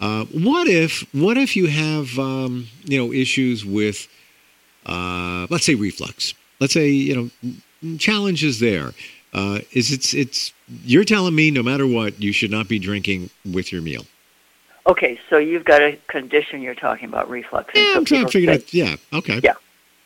Uh, 0.00 0.26
what 0.26 0.68
if 0.68 1.08
what 1.14 1.38
if 1.38 1.56
you 1.56 1.68
have 1.68 2.18
um, 2.18 2.66
you 2.84 2.98
know 2.98 3.14
issues 3.14 3.64
with 3.64 4.08
uh, 4.84 5.46
let's 5.48 5.64
say 5.64 5.74
reflux? 5.74 6.34
Let's 6.60 6.74
say 6.74 6.90
you 6.90 7.16
know 7.16 7.96
challenges 7.96 8.60
there. 8.60 8.92
Uh, 9.34 9.60
is 9.72 9.92
it's 9.92 10.14
it's 10.14 10.52
you're 10.84 11.04
telling 11.04 11.34
me 11.34 11.50
no 11.50 11.62
matter 11.62 11.86
what 11.86 12.20
you 12.20 12.32
should 12.32 12.50
not 12.50 12.68
be 12.68 12.78
drinking 12.78 13.30
with 13.44 13.72
your 13.72 13.82
meal. 13.82 14.06
Okay, 14.86 15.20
so 15.28 15.36
you've 15.36 15.66
got 15.66 15.82
a 15.82 15.98
condition 16.06 16.62
you're 16.62 16.74
talking 16.74 17.08
about, 17.08 17.28
reflux. 17.28 17.74
Yeah, 17.74 17.92
I'm 17.94 18.06
trying 18.06 18.24
to 18.24 18.32
figure 18.32 18.52
out. 18.52 18.72
Yeah, 18.72 18.96
okay. 19.12 19.40
Yeah. 19.42 19.54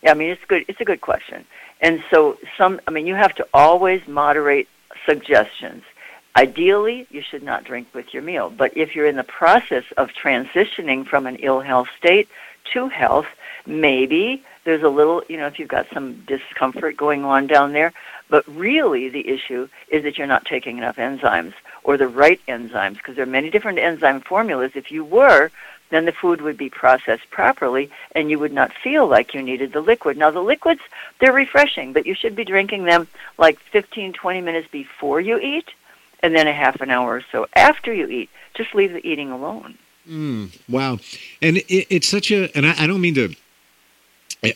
Yeah, 0.03 0.11
I 0.11 0.15
mean 0.15 0.31
it's 0.31 0.45
good. 0.47 0.65
It's 0.67 0.81
a 0.81 0.85
good 0.85 1.01
question. 1.01 1.45
And 1.81 2.03
so 2.11 2.39
some, 2.57 2.81
I 2.87 2.91
mean, 2.91 3.07
you 3.07 3.15
have 3.17 3.35
to 3.37 3.47
always 3.53 4.07
moderate 4.07 4.69
suggestions. 5.05 5.83
Ideally, 6.37 7.07
you 7.11 7.23
should 7.23 7.43
not 7.43 7.65
drink 7.65 7.89
with 7.93 8.15
your 8.15 8.23
meal. 8.23 8.51
But 8.51 8.77
if 8.77 8.95
you're 8.95 9.07
in 9.07 9.17
the 9.17 9.25
process 9.25 9.85
of 9.97 10.11
transitioning 10.11 11.07
from 11.07 11.27
an 11.27 11.37
ill 11.37 11.61
health 11.61 11.89
state 11.99 12.29
to 12.73 12.89
health, 12.89 13.27
maybe 13.67 14.43
there's 14.65 14.83
a 14.83 14.89
little, 14.89 15.23
you 15.29 15.37
know, 15.37 15.47
if 15.47 15.59
you've 15.59 15.69
got 15.69 15.87
some 15.93 16.25
discomfort 16.27 16.97
going 16.97 17.25
on 17.25 17.49
down 17.49 17.73
there. 17.73 17.93
But 18.33 18.49
really, 18.49 19.11
the 19.11 19.29
issue 19.29 19.69
is 19.89 20.05
that 20.05 20.17
you're 20.17 20.27
not 20.27 20.47
taking 20.47 20.79
enough 20.79 20.97
enzymes 20.97 21.53
or 21.85 21.99
the 21.99 22.09
right 22.09 22.41
enzymes 22.49 22.95
because 22.95 23.15
there 23.15 23.25
are 23.25 23.39
many 23.39 23.51
different 23.51 23.79
enzyme 23.79 24.23
formulas. 24.23 24.73
If 24.75 24.91
you 24.91 25.05
were, 25.05 25.51
then 25.91 26.07
the 26.07 26.13
food 26.13 26.41
would 26.41 26.57
be 26.57 26.71
processed 26.71 27.29
properly 27.29 27.91
and 28.13 28.31
you 28.31 28.39
would 28.39 28.55
not 28.55 28.73
feel 28.73 29.07
like 29.07 29.35
you 29.35 29.43
needed 29.43 29.75
the 29.75 29.83
liquid. 29.83 30.17
Now, 30.17 30.31
the 30.31 30.41
liquids, 30.41 30.81
they're 31.21 31.35
refreshing, 31.35 31.93
but 31.93 32.07
you 32.07 32.15
should 32.15 32.35
be 32.35 32.43
drinking 32.43 32.85
them 32.85 33.07
like 33.37 33.59
15, 33.59 34.15
20 34.15 34.41
minutes 34.41 34.69
before 34.73 35.21
you 35.21 35.39
eat 35.39 35.69
and 36.21 36.35
then 36.35 36.49
a 36.49 36.55
half 36.55 36.81
an 36.81 36.89
hour 36.89 37.17
or 37.17 37.25
so 37.31 37.47
after 37.55 37.93
you 37.93 38.07
eat. 38.07 38.31
Just 38.55 38.75
leave 38.75 38.95
the 38.95 39.07
eating 39.07 39.31
alone. 39.31 39.77
Mm, 40.09 40.59
wow. 40.71 40.99
And 41.43 41.59
it, 41.59 41.87
it's 41.95 42.09
such 42.09 42.31
a, 42.31 42.51
and 42.57 42.65
I, 42.65 42.85
I 42.85 42.87
don't 42.87 43.03
mean 43.03 43.15
to 43.17 43.35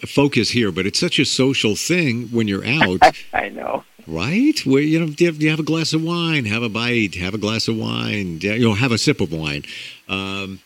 focus 0.06 0.50
here, 0.50 0.72
but 0.72 0.86
it's 0.86 0.98
such 0.98 1.18
a 1.18 1.24
social 1.24 1.76
thing 1.76 2.28
when 2.28 2.48
you're 2.48 2.66
out. 2.66 3.00
I 3.32 3.48
know. 3.48 3.84
Right? 4.06 4.58
Where 4.64 4.82
you 4.82 5.00
know, 5.00 5.06
you 5.18 5.26
have, 5.26 5.42
you 5.42 5.50
have, 5.50 5.60
a 5.60 5.64
glass 5.64 5.92
of 5.92 6.02
wine, 6.02 6.44
have 6.44 6.62
a 6.62 6.68
bite, 6.68 7.16
have 7.16 7.34
a 7.34 7.38
glass 7.38 7.66
of 7.66 7.76
wine, 7.76 8.38
you 8.40 8.58
know, 8.60 8.74
have 8.74 8.92
a 8.92 8.98
sip 8.98 9.20
of 9.20 9.32
wine. 9.32 9.64
Um, 10.08 10.60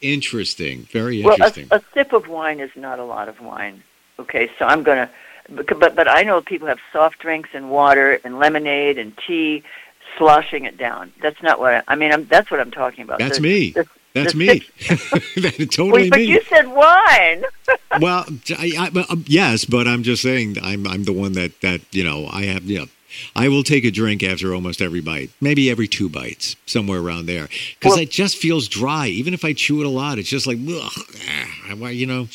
interesting, 0.00 0.88
very 0.90 1.22
interesting. 1.22 1.68
Well, 1.70 1.80
a, 1.80 1.82
a, 1.82 1.94
sip 1.94 2.12
of 2.12 2.26
wine 2.26 2.58
is 2.58 2.70
not 2.74 2.98
a 2.98 3.04
lot 3.04 3.28
of 3.28 3.40
wine. 3.40 3.82
Okay, 4.18 4.50
so 4.58 4.64
I'm 4.66 4.82
gonna, 4.82 5.08
but 5.48 5.94
but 5.94 6.08
I 6.08 6.22
know 6.24 6.40
people 6.40 6.66
have 6.66 6.80
soft 6.92 7.20
drinks 7.20 7.50
and 7.54 7.70
water 7.70 8.20
and 8.24 8.40
lemonade 8.40 8.98
and 8.98 9.16
tea, 9.24 9.62
sloshing 10.18 10.64
it 10.64 10.76
down. 10.76 11.12
That's 11.22 11.40
not 11.42 11.60
what 11.60 11.74
I, 11.74 11.82
I 11.86 11.94
mean. 11.94 12.12
I'm, 12.12 12.26
that's 12.26 12.50
what 12.50 12.58
I'm 12.58 12.72
talking 12.72 13.04
about. 13.04 13.20
That's 13.20 13.38
the, 13.38 13.42
me. 13.42 13.70
The, 13.70 13.86
that's 14.14 14.34
me. 14.34 14.60
totally 15.70 15.92
Wait, 15.92 16.10
but 16.10 16.18
me. 16.18 16.24
you 16.24 16.42
said 16.42 16.68
wine. 16.68 17.44
well, 18.00 18.26
I, 18.50 18.90
I, 18.94 19.06
um, 19.08 19.24
yes, 19.26 19.64
but 19.64 19.86
I'm 19.86 20.02
just 20.02 20.22
saying 20.22 20.56
I'm 20.62 20.86
I'm 20.86 21.04
the 21.04 21.12
one 21.12 21.32
that 21.32 21.60
that 21.60 21.80
you 21.92 22.04
know 22.04 22.28
I 22.30 22.44
have 22.44 22.64
know 22.64 22.86
I 23.36 23.48
will 23.48 23.62
take 23.62 23.84
a 23.84 23.90
drink 23.90 24.22
after 24.22 24.54
almost 24.54 24.80
every 24.80 25.00
bite, 25.00 25.30
maybe 25.40 25.70
every 25.70 25.88
two 25.88 26.08
bites, 26.08 26.56
somewhere 26.66 27.00
around 27.00 27.26
there, 27.26 27.48
because 27.78 27.92
well, 27.92 28.00
it 28.00 28.10
just 28.10 28.36
feels 28.36 28.68
dry. 28.68 29.06
Even 29.08 29.34
if 29.34 29.44
I 29.44 29.52
chew 29.52 29.80
it 29.80 29.86
a 29.86 29.90
lot, 29.90 30.18
it's 30.18 30.28
just 30.28 30.46
like 30.46 30.58
ugh, 30.58 30.92
ah, 31.28 31.88
you 31.88 32.06
know. 32.06 32.28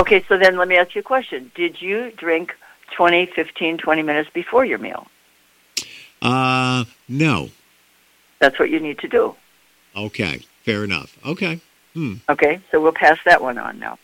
Okay, 0.00 0.24
so 0.28 0.36
then 0.36 0.56
let 0.56 0.68
me 0.68 0.76
ask 0.76 0.94
you 0.94 1.00
a 1.00 1.04
question: 1.04 1.50
Did 1.54 1.80
you 1.80 2.10
drink 2.12 2.56
20, 2.92 3.26
15, 3.26 3.78
20 3.78 4.02
minutes 4.02 4.30
before 4.32 4.64
your 4.64 4.78
meal? 4.78 5.06
Uh, 6.20 6.84
no. 7.08 7.50
That's 8.38 8.58
what 8.58 8.70
you 8.70 8.80
need 8.80 8.98
to 9.00 9.08
do. 9.08 9.34
Okay. 9.96 10.40
Fair 10.64 10.84
enough. 10.84 11.16
Okay. 11.24 11.60
Hmm. 11.94 12.14
Okay, 12.28 12.60
so 12.70 12.80
we'll 12.80 12.92
pass 12.92 13.18
that 13.24 13.42
one 13.42 13.58
on 13.58 13.78
now. 13.78 13.98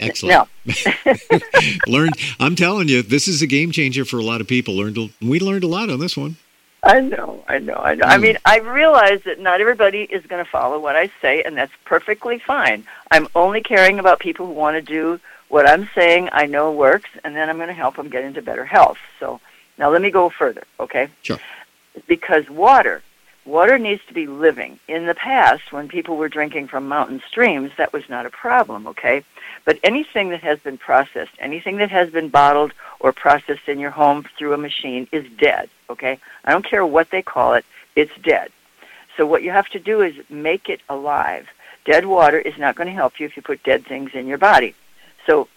Excellent. 0.00 0.48
learned. 1.86 2.14
I'm 2.40 2.56
telling 2.56 2.88
you, 2.88 3.02
this 3.02 3.28
is 3.28 3.42
a 3.42 3.46
game 3.46 3.70
changer 3.70 4.04
for 4.04 4.18
a 4.18 4.22
lot 4.22 4.40
of 4.40 4.48
people. 4.48 4.74
Learned. 4.74 5.10
We 5.20 5.40
learned 5.40 5.64
a 5.64 5.68
lot 5.68 5.90
on 5.90 6.00
this 6.00 6.16
one. 6.16 6.36
I 6.82 7.00
know. 7.00 7.44
I 7.48 7.58
know. 7.58 7.76
I 7.76 7.94
know. 7.94 8.04
Mm. 8.04 8.08
I 8.08 8.16
hmm. 8.16 8.22
mean, 8.22 8.38
I 8.44 8.58
realize 8.58 9.22
that 9.24 9.40
not 9.40 9.60
everybody 9.60 10.02
is 10.02 10.24
going 10.26 10.44
to 10.44 10.50
follow 10.50 10.78
what 10.78 10.96
I 10.96 11.10
say, 11.22 11.42
and 11.42 11.56
that's 11.56 11.72
perfectly 11.84 12.38
fine. 12.38 12.84
I'm 13.10 13.28
only 13.34 13.62
caring 13.62 13.98
about 13.98 14.18
people 14.18 14.46
who 14.46 14.52
want 14.52 14.76
to 14.76 14.82
do 14.82 15.20
what 15.48 15.68
I'm 15.68 15.88
saying. 15.94 16.28
I 16.32 16.46
know 16.46 16.72
works, 16.72 17.10
and 17.22 17.34
then 17.34 17.48
I'm 17.48 17.56
going 17.56 17.68
to 17.68 17.74
help 17.74 17.96
them 17.96 18.08
get 18.08 18.24
into 18.24 18.42
better 18.42 18.64
health. 18.64 18.98
So 19.20 19.40
now 19.78 19.90
let 19.90 20.02
me 20.02 20.10
go 20.10 20.28
further. 20.28 20.64
Okay. 20.80 21.08
Sure. 21.22 21.38
Because 22.06 22.50
water 22.50 23.02
Water 23.44 23.78
needs 23.78 24.02
to 24.08 24.14
be 24.14 24.26
living. 24.26 24.78
In 24.88 25.06
the 25.06 25.14
past, 25.14 25.70
when 25.70 25.86
people 25.88 26.16
were 26.16 26.30
drinking 26.30 26.68
from 26.68 26.88
mountain 26.88 27.22
streams, 27.28 27.72
that 27.76 27.92
was 27.92 28.08
not 28.08 28.24
a 28.24 28.30
problem, 28.30 28.86
okay? 28.86 29.22
But 29.66 29.78
anything 29.82 30.30
that 30.30 30.42
has 30.42 30.58
been 30.60 30.78
processed, 30.78 31.32
anything 31.38 31.76
that 31.76 31.90
has 31.90 32.10
been 32.10 32.28
bottled 32.30 32.72
or 33.00 33.12
processed 33.12 33.68
in 33.68 33.78
your 33.78 33.90
home 33.90 34.24
through 34.38 34.54
a 34.54 34.58
machine 34.58 35.06
is 35.12 35.30
dead, 35.38 35.68
okay? 35.90 36.18
I 36.44 36.52
don't 36.52 36.64
care 36.64 36.86
what 36.86 37.10
they 37.10 37.20
call 37.20 37.52
it, 37.54 37.66
it's 37.94 38.16
dead. 38.22 38.50
So 39.16 39.26
what 39.26 39.42
you 39.42 39.50
have 39.50 39.68
to 39.68 39.78
do 39.78 40.00
is 40.00 40.14
make 40.30 40.68
it 40.70 40.80
alive. 40.88 41.46
Dead 41.84 42.06
water 42.06 42.38
is 42.38 42.56
not 42.58 42.76
going 42.76 42.88
to 42.88 42.94
help 42.94 43.20
you 43.20 43.26
if 43.26 43.36
you 43.36 43.42
put 43.42 43.62
dead 43.62 43.86
things 43.86 44.12
in 44.14 44.26
your 44.26 44.38
body. 44.38 44.74
So 45.26 45.48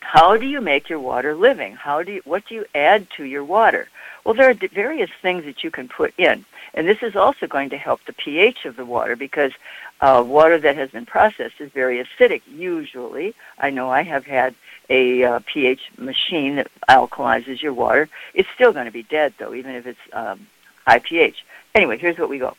how 0.00 0.36
do 0.36 0.46
you 0.46 0.60
make 0.60 0.88
your 0.88 1.00
water 1.00 1.34
living? 1.34 1.74
How 1.74 2.02
do 2.02 2.12
you, 2.12 2.22
what 2.24 2.46
do 2.46 2.54
you 2.54 2.64
add 2.74 3.08
to 3.16 3.24
your 3.24 3.44
water? 3.44 3.88
Well, 4.26 4.34
there 4.34 4.50
are 4.50 4.54
various 4.54 5.10
things 5.22 5.44
that 5.44 5.62
you 5.62 5.70
can 5.70 5.86
put 5.86 6.12
in. 6.18 6.44
And 6.74 6.88
this 6.88 7.00
is 7.00 7.14
also 7.14 7.46
going 7.46 7.70
to 7.70 7.78
help 7.78 8.04
the 8.06 8.12
pH 8.12 8.64
of 8.64 8.74
the 8.74 8.84
water 8.84 9.14
because 9.14 9.52
uh, 10.00 10.24
water 10.26 10.58
that 10.58 10.74
has 10.74 10.90
been 10.90 11.06
processed 11.06 11.60
is 11.60 11.70
very 11.70 12.04
acidic. 12.04 12.42
Usually, 12.48 13.36
I 13.56 13.70
know 13.70 13.88
I 13.88 14.02
have 14.02 14.26
had 14.26 14.56
a 14.90 15.22
uh, 15.22 15.40
pH 15.46 15.92
machine 15.96 16.56
that 16.56 16.72
alkalizes 16.88 17.62
your 17.62 17.72
water. 17.72 18.08
It's 18.34 18.48
still 18.52 18.72
going 18.72 18.86
to 18.86 18.90
be 18.90 19.04
dead, 19.04 19.32
though, 19.38 19.54
even 19.54 19.76
if 19.76 19.86
it's 19.86 20.00
um, 20.12 20.48
high 20.84 20.98
pH. 20.98 21.44
Anyway, 21.76 21.96
here's 21.96 22.18
what 22.18 22.28
we 22.28 22.40
go. 22.40 22.56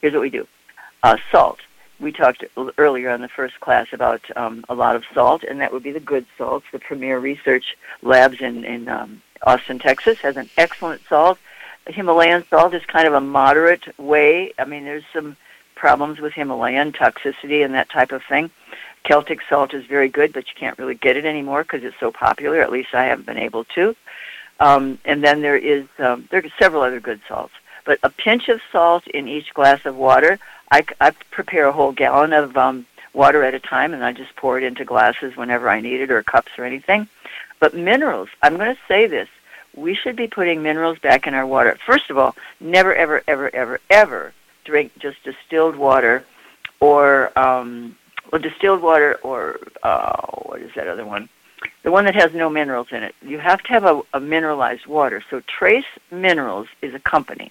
Here's 0.00 0.14
what 0.14 0.22
we 0.22 0.30
do. 0.30 0.46
Uh, 1.02 1.16
salt. 1.32 1.58
We 1.98 2.12
talked 2.12 2.44
earlier 2.78 3.10
on 3.10 3.22
the 3.22 3.28
first 3.28 3.58
class 3.58 3.88
about 3.92 4.20
um, 4.36 4.64
a 4.68 4.74
lot 4.76 4.94
of 4.94 5.02
salt, 5.12 5.42
and 5.42 5.60
that 5.60 5.72
would 5.72 5.82
be 5.82 5.90
the 5.90 5.98
good 5.98 6.26
salts. 6.38 6.66
The 6.70 6.78
Premier 6.78 7.18
Research 7.18 7.76
Labs 8.02 8.40
in, 8.40 8.64
in 8.64 8.88
um, 8.88 9.20
Austin, 9.42 9.78
Texas 9.78 10.18
has 10.18 10.36
an 10.36 10.48
excellent 10.56 11.02
salt. 11.08 11.38
Himalayan 11.86 12.44
salt 12.50 12.74
is 12.74 12.84
kind 12.84 13.08
of 13.08 13.14
a 13.14 13.20
moderate 13.20 13.98
way. 13.98 14.52
I 14.58 14.64
mean, 14.64 14.84
there's 14.84 15.04
some 15.12 15.36
problems 15.74 16.20
with 16.20 16.34
Himalayan 16.34 16.92
toxicity 16.92 17.64
and 17.64 17.74
that 17.74 17.88
type 17.88 18.12
of 18.12 18.22
thing. 18.24 18.50
Celtic 19.04 19.40
salt 19.48 19.72
is 19.72 19.86
very 19.86 20.08
good, 20.08 20.32
but 20.32 20.46
you 20.48 20.54
can't 20.54 20.78
really 20.78 20.94
get 20.94 21.16
it 21.16 21.24
anymore 21.24 21.62
because 21.62 21.84
it's 21.84 21.98
so 21.98 22.10
popular. 22.10 22.60
At 22.60 22.72
least 22.72 22.94
I 22.94 23.04
haven't 23.04 23.26
been 23.26 23.38
able 23.38 23.64
to. 23.76 23.96
Um, 24.60 24.98
and 25.04 25.22
then 25.22 25.40
there 25.40 25.56
is 25.56 25.86
um, 25.98 26.28
there 26.30 26.44
are 26.44 26.48
several 26.58 26.82
other 26.82 27.00
good 27.00 27.20
salts, 27.28 27.54
but 27.84 27.98
a 28.02 28.10
pinch 28.10 28.48
of 28.48 28.60
salt 28.72 29.06
in 29.06 29.28
each 29.28 29.54
glass 29.54 29.86
of 29.86 29.96
water. 29.96 30.38
I, 30.70 30.84
I 31.00 31.12
prepare 31.30 31.66
a 31.66 31.72
whole 31.72 31.92
gallon 31.92 32.32
of 32.32 32.56
um, 32.56 32.84
water 33.12 33.42
at 33.42 33.54
a 33.54 33.60
time, 33.60 33.94
and 33.94 34.04
I 34.04 34.12
just 34.12 34.34
pour 34.36 34.58
it 34.58 34.64
into 34.64 34.84
glasses 34.84 35.36
whenever 35.36 35.68
I 35.68 35.80
need 35.80 36.00
it, 36.00 36.10
or 36.10 36.22
cups 36.22 36.52
or 36.58 36.64
anything. 36.64 37.08
But 37.60 37.74
minerals, 37.74 38.28
I'm 38.42 38.56
going 38.56 38.74
to 38.74 38.80
say 38.86 39.06
this: 39.06 39.28
we 39.74 39.94
should 39.94 40.16
be 40.16 40.26
putting 40.26 40.62
minerals 40.62 40.98
back 40.98 41.26
in 41.26 41.34
our 41.34 41.46
water. 41.46 41.78
First 41.84 42.10
of 42.10 42.18
all, 42.18 42.36
never, 42.60 42.94
ever, 42.94 43.22
ever, 43.26 43.54
ever, 43.54 43.80
ever 43.90 44.32
drink 44.64 44.92
just 44.98 45.22
distilled 45.24 45.76
water 45.76 46.24
or 46.80 47.36
um, 47.38 47.96
well, 48.30 48.40
distilled 48.40 48.82
water 48.82 49.18
or 49.22 49.58
uh, 49.82 50.20
what 50.42 50.60
is 50.60 50.70
that 50.76 50.86
other 50.86 51.06
one? 51.06 51.28
The 51.82 51.90
one 51.90 52.04
that 52.04 52.14
has 52.14 52.32
no 52.34 52.50
minerals 52.50 52.88
in 52.92 53.02
it. 53.02 53.14
You 53.22 53.38
have 53.38 53.62
to 53.62 53.68
have 53.70 53.84
a, 53.84 54.02
a 54.12 54.20
mineralized 54.20 54.86
water. 54.86 55.24
So 55.30 55.40
Trace 55.46 55.84
Minerals 56.10 56.68
is 56.82 56.94
a 56.94 57.00
company. 57.00 57.50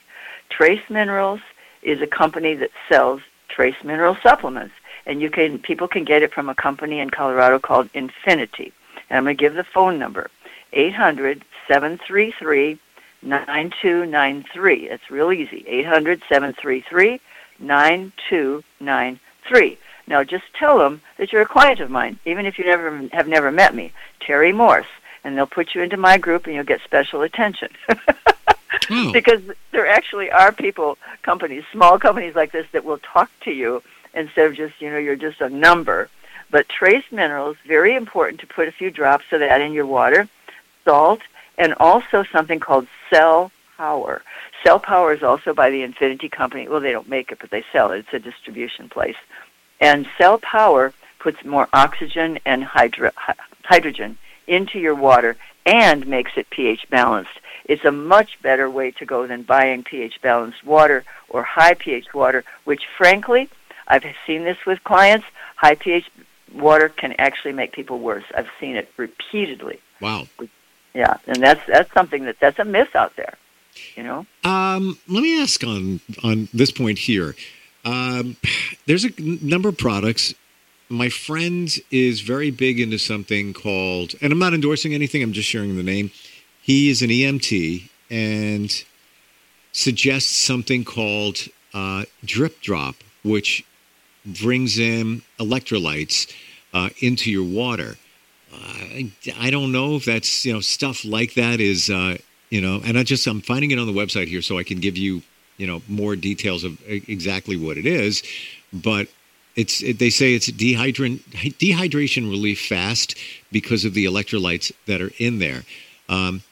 Trace 0.50 0.82
Minerals 0.90 1.42
is 1.82 2.02
a 2.02 2.08
company 2.08 2.54
that 2.56 2.72
sells 2.90 3.22
trace 3.50 3.76
mineral 3.84 4.18
supplements, 4.22 4.74
and 5.08 5.20
you 5.22 5.30
can 5.32 5.58
people 5.58 5.88
can 5.88 6.04
get 6.04 6.22
it 6.22 6.34
from 6.34 6.50
a 6.50 6.56
company 6.56 7.00
in 7.00 7.10
Colorado 7.10 7.58
called 7.58 7.90
Infinity. 7.94 8.74
And 9.10 9.18
I'm 9.18 9.24
going 9.24 9.38
to 9.38 9.42
give 9.42 9.56
the 9.56 9.64
phone 9.64 9.98
number: 9.98 10.30
eight 10.74 10.94
hundred 10.94 11.44
733 11.68 12.78
9293. 13.24 14.90
It's 14.90 15.10
real 15.10 15.34
easy. 15.34 15.66
800 15.68 16.22
733 16.30 17.20
9293. 17.60 19.78
Now 20.08 20.24
just 20.24 20.46
tell 20.54 20.78
them 20.78 21.02
that 21.18 21.34
you're 21.34 21.42
a 21.42 21.48
client 21.48 21.80
of 21.80 21.90
mine, 21.90 22.20
even 22.26 22.46
if 22.46 22.60
you 22.60 22.66
never 22.66 22.96
have 23.12 23.28
never 23.28 23.52
met 23.52 23.76
me, 23.76 23.92
Terry 24.20 24.54
Morse, 24.54 24.86
and 25.24 25.36
they'll 25.36 25.48
put 25.48 25.74
you 25.74 25.82
into 25.82 25.98
my 25.98 26.18
group 26.18 26.46
and 26.46 26.54
you'll 26.56 26.64
get 26.64 26.82
special 26.82 27.24
attention. 27.24 27.70
Because 29.12 29.42
there 29.72 29.88
actually 29.88 30.32
are 30.32 30.52
people, 30.52 30.98
companies, 31.22 31.64
small 31.72 32.00
companies 32.00 32.36
like 32.36 32.52
this 32.52 32.66
that 32.72 32.86
will 32.86 33.00
talk 33.00 33.30
to 33.42 33.52
you 33.52 33.84
instead 34.14 34.48
of 34.48 34.56
just, 34.56 34.82
you 34.82 34.90
know, 34.90 34.98
you're 34.98 35.16
just 35.16 35.42
a 35.42 35.50
number. 35.50 36.10
But 36.50 36.70
trace 36.70 37.04
minerals, 37.12 37.58
very 37.68 37.96
important 37.96 38.40
to 38.42 38.48
put 38.48 38.68
a 38.68 38.72
few 38.72 38.90
drops 38.90 39.26
of 39.32 39.40
that 39.40 39.62
in 39.62 39.74
your 39.74 39.86
water. 39.86 40.28
Salt, 40.86 41.20
and 41.58 41.74
also 41.80 42.24
something 42.24 42.60
called 42.60 42.88
Cell 43.10 43.52
Power. 43.78 44.22
Cell 44.64 44.80
Power 44.80 45.14
is 45.14 45.24
also 45.24 45.54
by 45.54 45.70
the 45.70 45.84
Infinity 45.84 46.30
Company. 46.30 46.68
Well, 46.68 46.80
they 46.80 46.92
don't 46.92 47.10
make 47.10 47.32
it, 47.32 47.40
but 47.40 47.50
they 47.50 47.64
sell 47.72 47.92
it. 47.92 48.00
It's 48.00 48.14
a 48.14 48.20
distribution 48.20 48.90
place. 48.90 49.18
And 49.80 50.08
Cell 50.18 50.38
Power 50.40 50.94
puts 51.20 51.44
more 51.44 51.68
oxygen 51.74 52.40
and 52.46 52.64
hydro- 52.64 53.12
hydrogen 53.64 54.18
into 54.48 54.80
your 54.80 54.96
water 54.96 55.36
and 55.66 56.08
makes 56.08 56.32
it 56.38 56.50
pH 56.50 56.90
balanced. 56.90 57.40
It's 57.66 57.84
a 57.84 57.92
much 57.92 58.42
better 58.42 58.70
way 58.70 58.92
to 58.92 59.06
go 59.06 59.28
than 59.28 59.42
buying 59.44 59.84
pH 59.84 60.22
balanced 60.22 60.64
water 60.64 61.04
or 61.28 61.44
high 61.44 61.74
pH 61.74 62.14
water, 62.14 62.46
which 62.64 62.88
frankly, 62.98 63.50
I've 63.88 64.03
seen 64.25 64.44
this 64.44 64.58
with 64.65 64.84
clients. 64.84 65.25
High 65.56 65.75
pH 65.75 66.10
water 66.53 66.89
can 66.89 67.13
actually 67.17 67.53
make 67.53 67.74
people 67.74 68.00
worse. 68.00 68.24
I've 68.36 68.50
seen 68.60 68.75
it 68.75 68.91
repeatedly. 68.98 69.79
Wow. 70.01 70.27
Yeah, 70.94 71.17
and 71.27 71.41
that's 71.41 71.65
that's 71.67 71.91
something 71.94 72.25
that 72.25 72.39
that's 72.39 72.60
a 72.60 72.65
myth 72.65 72.96
out 72.96 73.15
there. 73.15 73.36
You 73.96 74.03
know. 74.03 74.25
Um, 74.44 74.98
let 75.08 75.22
me 75.22 75.41
ask 75.41 75.63
on 75.63 76.00
on 76.24 76.50
this 76.53 76.72
point 76.72 77.00
here. 77.00 77.36
Um, 77.86 78.38
there's 78.86 79.06
a 79.06 79.12
number 79.17 79.70
of 79.70 79.77
products. 79.77 80.34
My 80.89 81.10
friend 81.10 81.70
is 81.91 82.22
very 82.22 82.50
big 82.50 82.79
into 82.79 82.98
something 82.98 83.53
called, 83.53 84.15
and 84.22 84.32
I'm 84.32 84.39
not 84.39 84.53
endorsing 84.53 84.94
anything. 84.94 85.22
I'm 85.22 85.34
just 85.34 85.50
sharing 85.50 85.75
the 85.75 85.84
name. 85.84 86.12
He 86.62 86.89
is 86.89 87.01
an 87.01 87.10
EMT 87.10 87.89
and 88.10 88.84
suggests 89.72 90.32
something 90.32 90.84
called 90.84 91.39
uh, 91.74 92.06
Drip 92.25 92.62
Drop, 92.62 92.96
which 93.24 93.63
brings 94.28 94.78
in 94.78 95.22
electrolytes 95.40 96.32
uh, 96.74 96.90
into 97.00 97.32
your 97.32 97.46
water. 97.46 97.96
Uh, 98.54 98.58
I, 98.58 99.12
I 99.40 99.50
don't 99.50 99.72
know 99.72 99.96
if 99.96 100.06
that's 100.06 100.46
you 100.46 100.54
know 100.54 100.62
stuff 100.62 101.06
like 101.06 101.34
that 101.36 101.60
is 101.60 101.90
uh, 101.90 102.18
you 102.50 102.62
know, 102.62 102.82
and 102.86 102.98
I 102.98 103.04
just 103.04 103.26
I'm 103.28 103.42
finding 103.42 103.72
it 103.72 103.80
on 103.80 103.88
the 103.88 103.94
website 103.94 104.28
here 104.28 104.42
so 104.42 104.58
I 104.58 104.64
can 104.64 104.80
give 104.80 104.98
you 104.98 105.22
you 105.58 105.68
know 105.68 105.82
more 105.88 106.16
details 106.16 106.64
of 106.64 106.80
exactly 106.88 107.58
what 107.58 107.78
it 107.78 107.86
is, 107.86 108.24
but. 108.72 109.08
It's 109.56 109.82
it, 109.82 109.98
they 109.98 110.12
say 110.12 110.36
it's 110.36 110.52
dehydration 110.52 111.18
dehydration 111.58 112.30
relief 112.30 112.62
fast 112.62 113.16
because 113.52 113.86
of 113.86 113.96
the 113.96 114.06
electrolytes 114.06 114.72
that 114.86 115.02
are 115.02 115.10
in 115.18 115.40
there. 115.40 115.64
Um, 116.10 116.44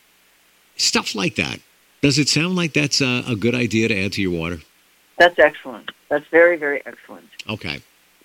stuff 0.78 1.14
like 1.14 1.36
that. 1.36 1.60
Does 2.02 2.18
it 2.18 2.30
sound 2.30 2.56
like 2.56 2.74
that's 2.74 3.02
a, 3.02 3.24
a 3.28 3.36
good 3.36 3.54
idea 3.54 3.90
to 3.90 4.06
add 4.06 4.14
to 4.14 4.24
your 4.24 4.32
water? 4.32 4.60
That's 5.18 5.38
excellent. 5.40 5.92
That's 6.16 6.28
very, 6.30 6.56
very 6.56 6.82
excellent. 6.86 7.28
Okay. 7.50 7.82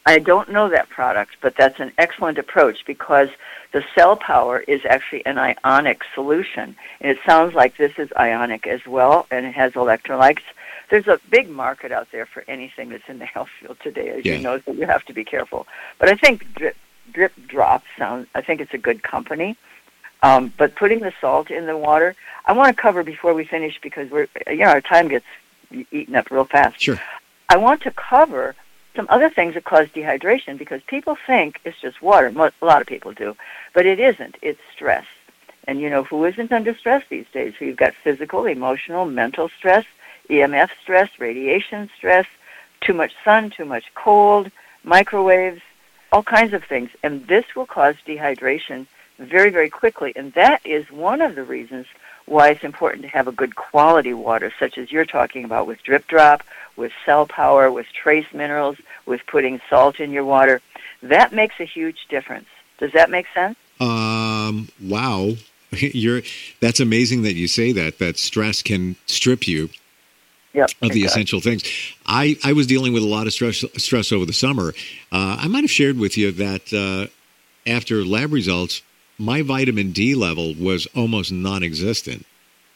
I 0.07 0.21
don't 0.21 0.49
know 0.49 0.69
that 0.69 0.89
product, 0.91 1.33
but 1.41 1.57
that's 1.57 1.81
an 1.81 1.91
excellent 1.99 2.39
approach 2.39 2.85
because 2.87 3.31
the 3.73 3.83
cell 3.97 4.17
power 4.17 4.61
is 4.61 4.81
actually 4.89 5.27
an 5.27 5.39
ionic 5.39 6.03
solution. 6.15 6.77
And 7.01 7.11
it 7.11 7.19
sounds 7.27 7.53
like 7.53 7.77
this 7.79 7.99
is 7.99 8.09
ionic 8.17 8.69
as 8.69 8.87
well, 8.87 9.27
and 9.33 9.45
it 9.45 9.55
has 9.55 9.73
electrolytes. 9.73 10.43
There's 10.89 11.09
a 11.09 11.19
big 11.31 11.51
market 11.51 11.91
out 11.91 12.07
there 12.13 12.27
for 12.27 12.45
anything 12.47 12.91
that's 12.91 13.09
in 13.09 13.19
the 13.19 13.27
health 13.27 13.49
field 13.59 13.79
today, 13.83 14.11
as 14.11 14.25
Yeah. 14.25 14.35
you 14.35 14.39
know, 14.39 14.61
so 14.65 14.71
you 14.71 14.87
have 14.87 15.05
to 15.07 15.13
be 15.13 15.25
careful. 15.25 15.67
But 15.99 16.09
I 16.11 16.15
think 16.15 16.55
Drip, 16.55 16.77
drip 17.13 17.33
Drop 17.49 17.83
sounds, 17.99 18.29
I 18.37 18.41
think 18.41 18.61
it's 18.61 18.73
a 18.73 18.79
good 18.79 19.03
company. 19.03 19.57
Um, 20.23 20.53
but 20.57 20.77
putting 20.77 21.01
the 21.01 21.13
salt 21.21 21.51
in 21.51 21.67
the 21.67 21.77
water, 21.77 22.15
I 22.47 22.53
want 22.53 22.69
to 22.77 22.81
cover 22.81 23.03
before 23.03 23.35
we 23.35 23.45
finish 23.45 23.81
because 23.83 24.09
we're, 24.13 24.29
you 24.47 24.59
know, 24.59 24.67
our 24.67 24.81
time 24.81 25.09
gets 25.09 25.27
eaten 25.93 26.15
up 26.15 26.31
real 26.31 26.45
fast. 26.45 26.81
Sure. 26.81 27.01
I 27.51 27.57
want 27.57 27.83
to 27.83 27.91
cover 27.91 28.55
some 28.95 29.09
other 29.11 29.29
things 29.29 29.55
that 29.55 29.65
cause 29.65 29.89
dehydration 29.89 30.57
because 30.57 30.81
people 30.87 31.17
think 31.27 31.61
it's 31.65 31.81
just 31.81 32.01
water. 32.01 32.29
A 32.29 32.65
lot 32.65 32.81
of 32.81 32.87
people 32.87 33.13
do, 33.13 33.37
but 33.75 33.87
it 33.87 33.99
isn't. 33.99 34.37
It's 34.41 34.61
stress. 34.73 35.05
And 35.67 35.81
you 35.81 35.91
know 35.91 36.05
who 36.05 36.25
isn't 36.25 36.53
under 36.53 36.77
stress 36.77 37.03
these 37.09 37.27
days? 37.33 37.55
You've 37.59 37.77
got 37.77 37.93
physical, 38.05 38.47
emotional, 38.47 39.05
mental 39.05 39.49
stress, 39.49 39.85
EMF 40.29 40.71
stress, 40.81 41.11
radiation 41.19 41.91
stress, 41.97 42.27
too 42.83 42.95
much 42.95 43.13
sun, 43.25 43.51
too 43.51 43.65
much 43.65 43.93
cold, 43.97 44.53
microwaves, 44.85 45.61
all 46.13 46.23
kinds 46.23 46.53
of 46.53 46.63
things. 46.63 46.91
And 47.03 47.27
this 47.27 47.57
will 47.57 47.67
cause 47.67 47.97
dehydration 48.07 48.87
very, 49.19 49.51
very 49.51 49.71
quickly. 49.71 50.13
And 50.15 50.33
that 50.35 50.65
is 50.65 50.89
one 50.93 51.21
of 51.21 51.35
the 51.35 51.43
reasons 51.43 51.87
why 52.31 52.51
it's 52.51 52.63
important 52.63 53.03
to 53.03 53.09
have 53.09 53.27
a 53.27 53.33
good 53.33 53.57
quality 53.57 54.15
water, 54.15 54.53
such 54.59 54.79
as 54.79 54.93
you're 54.93 55.05
talking 55.05 55.45
about 55.45 55.67
with 55.67 55.83
drip 55.83 56.07
drop, 56.07 56.45
with 56.77 56.93
cell 57.05 57.27
power, 57.27 57.71
with 57.73 57.87
trace 57.93 58.27
minerals, 58.33 58.77
with 59.05 59.21
putting 59.27 59.61
salt 59.69 59.99
in 59.99 60.13
your 60.13 60.25
water. 60.25 60.63
That 61.03 61.33
makes 61.33 61.57
a 61.59 61.65
huge 61.65 62.07
difference. 62.09 62.47
Does 62.79 62.93
that 62.93 63.11
make 63.11 63.27
sense? 63.35 63.59
Um, 63.81 64.69
wow. 64.81 65.33
You're 65.73 66.23
that's 66.61 66.79
amazing 66.81 67.23
that 67.23 67.35
you 67.35 67.49
say 67.49 67.73
that 67.73 67.99
that 67.99 68.17
stress 68.17 68.63
can 68.63 68.97
strip 69.07 69.49
you 69.49 69.69
Yep. 70.53 70.71
of 70.83 70.91
the 70.93 71.03
does. 71.03 71.13
essential 71.13 71.41
things. 71.41 71.63
I, 72.07 72.37
I 72.43 72.55
was 72.55 72.67
dealing 72.67 72.93
with 72.93 73.05
a 73.05 73.07
lot 73.07 73.29
of 73.29 73.33
stress 73.33 73.65
stress 73.77 74.11
over 74.11 74.27
the 74.27 74.33
summer. 74.33 74.75
Uh, 75.13 75.37
I 75.41 75.47
might 75.47 75.63
have 75.63 75.71
shared 75.71 75.97
with 75.97 76.19
you 76.19 76.33
that 76.33 76.73
uh, 76.73 77.71
after 77.71 78.05
lab 78.05 78.33
results, 78.33 78.83
my 79.21 79.43
vitamin 79.43 79.93
D 79.93 80.15
level 80.15 80.55
was 80.55 80.87
almost 80.97 81.31
non-existent. 81.31 82.27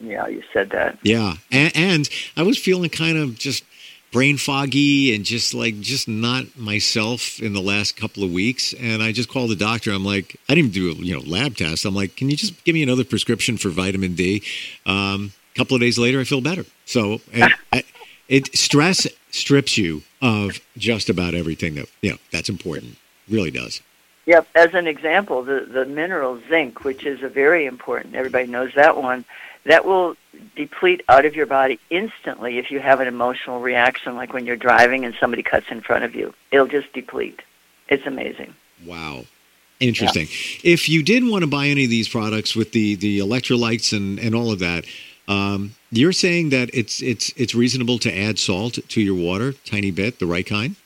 Yeah, 0.01 0.27
you 0.27 0.43
said 0.53 0.71
that. 0.71 0.99
Yeah, 1.03 1.35
and, 1.51 1.73
and 1.75 2.09
I 2.37 2.43
was 2.43 2.59
feeling 2.59 2.91
kind 2.91 3.17
of 3.17 3.39
just 3.39 3.65
brain 4.13 4.37
foggy 4.37 5.13
and 5.13 5.25
just 5.25 5.55
like 5.55 5.81
just 5.81 6.07
not 6.07 6.45
myself 6.57 7.41
in 7.41 7.53
the 7.53 7.61
last 7.61 7.97
couple 7.97 8.23
of 8.23 8.31
weeks. 8.33 8.73
And 8.75 9.03
I 9.03 9.11
just 9.11 9.29
called 9.29 9.51
the 9.51 9.57
doctor. 9.57 9.91
I'm 9.91 10.05
like, 10.05 10.37
I 10.49 10.55
didn't 10.55 10.73
do 10.73 10.91
a 10.91 10.95
you 10.95 11.15
know 11.15 11.23
lab 11.29 11.57
test. 11.57 11.85
I'm 11.85 11.95
like, 11.95 12.17
can 12.17 12.31
you 12.31 12.37
just 12.37 12.63
give 12.65 12.75
me 12.75 12.83
another 12.83 13.05
prescription 13.05 13.57
for 13.57 13.71
vitamin 13.71 14.15
d 14.15 14.43
a 14.87 14.91
Um, 14.91 15.33
couple 15.55 15.75
of 15.75 15.81
days 15.81 15.99
later, 15.99 16.21
I 16.21 16.25
feel 16.25 16.41
better. 16.41 16.65
So 16.85 17.21
it, 17.33 17.87
it 18.29 18.57
stress 18.57 19.07
strips 19.31 19.77
you 19.79 20.03
of 20.21 20.61
just 20.77 21.09
about 21.09 21.35
everything 21.35 21.75
that 21.77 21.89
you 22.03 22.11
know 22.11 22.19
that's 22.31 22.49
important. 22.49 22.97
Really 23.29 23.51
does. 23.51 23.81
Yep. 24.27 24.49
As 24.55 24.75
an 24.75 24.87
example, 24.87 25.43
the, 25.43 25.61
the 25.61 25.85
mineral 25.85 26.41
zinc, 26.49 26.85
which 26.85 27.05
is 27.05 27.23
a 27.23 27.29
very 27.29 27.67
important, 27.67 28.15
everybody 28.15 28.47
knows 28.47 28.73
that 28.75 28.97
one, 28.97 29.25
that 29.65 29.85
will 29.85 30.17
deplete 30.57 31.03
out 31.09 31.25
of 31.25 31.35
your 31.37 31.47
body 31.47 31.79
instantly 31.91 32.59
if 32.59 32.71
you 32.71 32.81
have 32.81 33.01
an 33.01 33.09
emotional 33.09 33.61
reaction, 33.61 34.15
like 34.15 34.33
when 34.33 34.47
you're 34.47 34.57
driving 34.57 35.05
and 35.05 35.15
somebody 35.21 35.43
cuts 35.43 35.67
in 35.71 35.81
front 35.81 36.05
of 36.05 36.15
you. 36.15 36.35
It'll 36.51 36.67
just 36.67 36.93
deplete. 36.93 37.43
It's 37.89 38.07
amazing. 38.07 38.55
Wow. 38.85 39.25
Interesting. 39.81 40.29
If 40.63 40.89
you 40.89 41.03
did 41.03 41.29
want 41.29 41.43
to 41.43 41.47
buy 41.47 41.67
any 41.67 41.85
of 41.85 41.91
these 41.91 42.09
products 42.09 42.55
with 42.55 42.73
the, 42.73 42.95
the 42.95 43.19
electrolytes 43.19 43.95
and, 43.95 44.19
and 44.19 44.35
all 44.35 44.51
of 44.51 44.59
that, 44.61 44.85
um, 45.29 45.75
you're 45.91 46.13
saying 46.13 46.51
that 46.51 46.71
it's 46.75 47.03
it's 47.03 47.31
it's 47.37 47.55
reasonable 47.55 47.99
to 48.01 48.15
add 48.15 48.39
salt 48.39 48.79
to 48.89 49.01
your 49.01 49.15
water, 49.15 49.53
tiny 49.53 49.91
bit, 49.91 50.19
the 50.19 50.27
right 50.27 50.47
kind. 50.47 50.77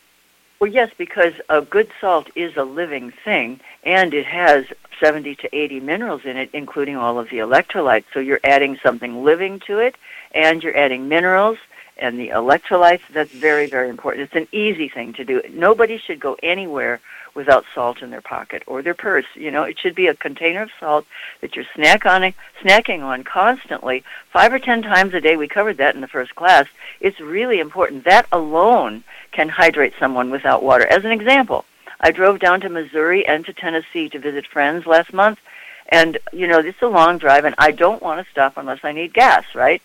Well, 0.60 0.70
yes, 0.70 0.90
because 0.98 1.34
a 1.48 1.62
good 1.62 1.88
salt 2.00 2.30
is 2.34 2.56
a 2.56 2.64
living 2.64 3.12
thing, 3.24 3.60
and 3.84 4.12
it 4.12 4.26
has 4.26 4.64
70 4.98 5.36
to 5.36 5.56
80 5.56 5.78
minerals 5.78 6.22
in 6.24 6.36
it, 6.36 6.50
including 6.52 6.96
all 6.96 7.20
of 7.20 7.30
the 7.30 7.38
electrolytes. 7.38 8.06
So 8.12 8.18
you're 8.18 8.40
adding 8.42 8.76
something 8.82 9.22
living 9.22 9.60
to 9.68 9.78
it, 9.78 9.94
and 10.32 10.60
you're 10.60 10.76
adding 10.76 11.08
minerals 11.08 11.58
and 11.96 12.18
the 12.18 12.30
electrolytes. 12.30 13.02
That's 13.12 13.30
very, 13.30 13.66
very 13.66 13.88
important. 13.88 14.24
It's 14.24 14.34
an 14.34 14.48
easy 14.50 14.88
thing 14.88 15.12
to 15.12 15.24
do. 15.24 15.42
Nobody 15.50 15.96
should 15.96 16.18
go 16.18 16.36
anywhere 16.42 17.00
without 17.34 17.64
salt 17.74 18.02
in 18.02 18.10
their 18.10 18.20
pocket 18.20 18.62
or 18.66 18.82
their 18.82 18.94
purse. 18.94 19.26
You 19.34 19.50
know, 19.50 19.62
it 19.62 19.78
should 19.78 19.94
be 19.94 20.06
a 20.06 20.14
container 20.14 20.62
of 20.62 20.70
salt 20.78 21.06
that 21.40 21.54
you're 21.54 21.64
snack 21.74 22.06
on, 22.06 22.34
snacking 22.62 23.02
on 23.02 23.24
constantly, 23.24 24.04
five 24.32 24.52
or 24.52 24.58
ten 24.58 24.82
times 24.82 25.14
a 25.14 25.20
day. 25.20 25.36
We 25.36 25.48
covered 25.48 25.78
that 25.78 25.94
in 25.94 26.00
the 26.00 26.08
first 26.08 26.34
class. 26.34 26.66
It's 27.00 27.20
really 27.20 27.60
important. 27.60 28.04
That 28.04 28.26
alone 28.32 29.04
can 29.32 29.48
hydrate 29.48 29.94
someone 29.98 30.30
without 30.30 30.62
water. 30.62 30.86
As 30.86 31.04
an 31.04 31.12
example, 31.12 31.64
I 32.00 32.10
drove 32.10 32.38
down 32.38 32.60
to 32.60 32.68
Missouri 32.68 33.26
and 33.26 33.44
to 33.46 33.52
Tennessee 33.52 34.08
to 34.10 34.18
visit 34.18 34.46
friends 34.46 34.86
last 34.86 35.12
month, 35.12 35.40
and 35.88 36.18
you 36.32 36.46
know, 36.46 36.58
it's 36.58 36.82
a 36.82 36.86
long 36.86 37.18
drive, 37.18 37.44
and 37.44 37.54
I 37.58 37.72
don't 37.72 38.02
want 38.02 38.24
to 38.24 38.30
stop 38.30 38.56
unless 38.56 38.80
I 38.84 38.92
need 38.92 39.14
gas, 39.14 39.44
right? 39.54 39.82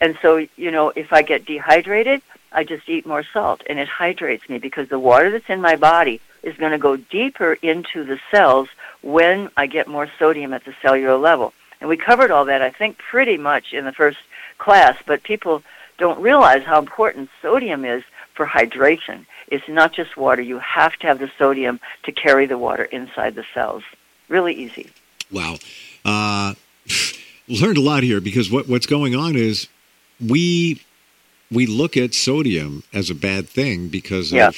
And 0.00 0.16
so, 0.22 0.46
you 0.56 0.70
know, 0.70 0.90
if 0.96 1.12
I 1.12 1.22
get 1.22 1.44
dehydrated, 1.44 2.22
I 2.52 2.64
just 2.64 2.88
eat 2.88 3.06
more 3.06 3.22
salt, 3.22 3.62
and 3.68 3.78
it 3.78 3.88
hydrates 3.88 4.48
me 4.48 4.58
because 4.58 4.88
the 4.88 4.98
water 4.98 5.30
that's 5.30 5.48
in 5.50 5.60
my 5.60 5.76
body 5.76 6.20
is 6.42 6.56
going 6.56 6.72
to 6.72 6.78
go 6.78 6.96
deeper 6.96 7.54
into 7.62 8.04
the 8.04 8.18
cells 8.30 8.68
when 9.02 9.50
I 9.56 9.66
get 9.66 9.88
more 9.88 10.08
sodium 10.18 10.52
at 10.52 10.64
the 10.64 10.74
cellular 10.82 11.16
level. 11.16 11.52
And 11.80 11.88
we 11.88 11.96
covered 11.96 12.30
all 12.30 12.44
that, 12.46 12.60
I 12.62 12.70
think, 12.70 12.98
pretty 12.98 13.38
much 13.38 13.72
in 13.72 13.84
the 13.84 13.92
first 13.92 14.18
class, 14.58 14.96
but 15.06 15.22
people 15.22 15.62
don't 15.98 16.20
realize 16.20 16.62
how 16.64 16.78
important 16.78 17.30
sodium 17.40 17.84
is 17.84 18.02
for 18.34 18.46
hydration. 18.46 19.24
It's 19.48 19.68
not 19.68 19.92
just 19.92 20.16
water. 20.16 20.42
You 20.42 20.58
have 20.58 20.96
to 20.98 21.06
have 21.06 21.18
the 21.18 21.30
sodium 21.38 21.80
to 22.04 22.12
carry 22.12 22.46
the 22.46 22.58
water 22.58 22.84
inside 22.84 23.34
the 23.34 23.44
cells. 23.54 23.82
Really 24.28 24.54
easy. 24.54 24.90
Wow. 25.32 25.56
Uh, 26.04 26.54
learned 27.48 27.78
a 27.78 27.82
lot 27.82 28.02
here 28.02 28.20
because 28.20 28.50
what, 28.50 28.68
what's 28.68 28.86
going 28.86 29.14
on 29.14 29.36
is 29.36 29.68
we 30.26 30.82
we 31.50 31.66
look 31.66 31.96
at 31.96 32.14
sodium 32.14 32.84
as 32.92 33.10
a 33.10 33.14
bad 33.14 33.48
thing 33.48 33.88
because 33.88 34.30
Yeah. 34.32 34.48
of 34.48 34.56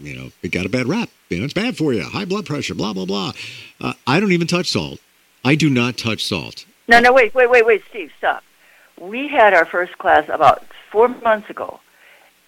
you 0.00 0.14
know 0.16 0.30
it 0.42 0.50
got 0.52 0.66
a 0.66 0.68
bad 0.68 0.86
rap. 0.86 1.08
You 1.28 1.38
know 1.38 1.44
it's 1.44 1.54
bad 1.54 1.76
for 1.76 1.92
you, 1.92 2.02
high 2.02 2.24
blood 2.24 2.46
pressure, 2.46 2.74
blah 2.74 2.92
blah 2.92 3.04
blah. 3.06 3.32
Uh, 3.80 3.92
I 4.06 4.20
don't 4.20 4.32
even 4.32 4.46
touch 4.46 4.70
salt. 4.70 5.00
I 5.44 5.54
do 5.54 5.68
not 5.70 5.96
touch 5.96 6.24
salt. 6.24 6.64
No, 6.88 7.00
no, 7.00 7.12
wait, 7.12 7.34
wait, 7.34 7.50
wait, 7.50 7.64
wait, 7.66 7.82
Steve, 7.90 8.10
stop. 8.18 8.42
We 9.00 9.28
had 9.28 9.54
our 9.54 9.64
first 9.66 9.98
class 9.98 10.28
about 10.28 10.64
four 10.90 11.08
months 11.08 11.50
ago. 11.50 11.80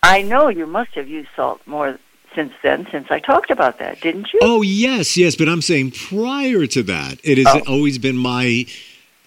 I 0.02 0.22
know 0.22 0.48
you 0.48 0.66
must 0.66 0.92
have 0.94 1.08
used 1.08 1.28
salt 1.36 1.60
more 1.66 1.98
since 2.34 2.52
then, 2.62 2.86
since 2.90 3.08
I 3.10 3.18
talked 3.20 3.50
about 3.50 3.78
that, 3.80 4.00
didn't 4.00 4.32
you? 4.32 4.40
Oh 4.42 4.62
yes, 4.62 5.16
yes, 5.16 5.36
but 5.36 5.48
I'm 5.48 5.60
saying 5.62 5.90
prior 5.92 6.66
to 6.68 6.82
that, 6.84 7.18
it 7.22 7.38
has 7.38 7.46
Oh. 7.48 7.62
always 7.74 7.98
been 7.98 8.16
my. 8.16 8.66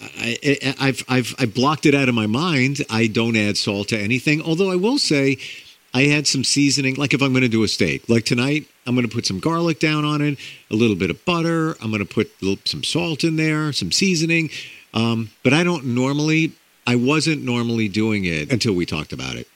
I, 0.01 0.37
I, 0.43 0.75
I've 0.79 1.03
I've 1.07 1.35
I 1.39 1.45
blocked 1.45 1.85
it 1.85 1.95
out 1.95 2.09
of 2.09 2.15
my 2.15 2.27
mind. 2.27 2.83
I 2.89 3.07
don't 3.07 3.37
add 3.37 3.55
salt 3.57 3.89
to 3.89 3.97
anything. 3.97 4.41
Although 4.41 4.71
I 4.71 4.75
will 4.75 4.97
say, 4.97 5.37
I 5.93 6.07
add 6.09 6.27
some 6.27 6.43
seasoning. 6.43 6.95
Like 6.95 7.13
if 7.13 7.21
I'm 7.21 7.31
going 7.31 7.43
to 7.43 7.49
do 7.49 7.63
a 7.63 7.67
steak, 7.67 8.09
like 8.09 8.25
tonight, 8.25 8.65
I'm 8.87 8.95
going 8.95 9.07
to 9.07 9.13
put 9.13 9.25
some 9.25 9.39
garlic 9.39 9.79
down 9.79 10.05
on 10.05 10.21
it, 10.21 10.39
a 10.71 10.75
little 10.75 10.95
bit 10.95 11.09
of 11.09 11.23
butter. 11.25 11.75
I'm 11.81 11.91
going 11.91 12.05
to 12.05 12.13
put 12.13 12.31
some 12.67 12.83
salt 12.83 13.23
in 13.23 13.35
there, 13.35 13.71
some 13.71 13.91
seasoning. 13.91 14.49
Um, 14.93 15.31
but 15.43 15.53
I 15.53 15.63
don't 15.63 15.85
normally. 15.85 16.53
I 16.85 16.95
wasn't 16.95 17.43
normally 17.43 17.87
doing 17.87 18.25
it 18.25 18.51
until 18.51 18.73
we 18.73 18.85
talked 18.85 19.13
about 19.13 19.35
it. 19.35 19.47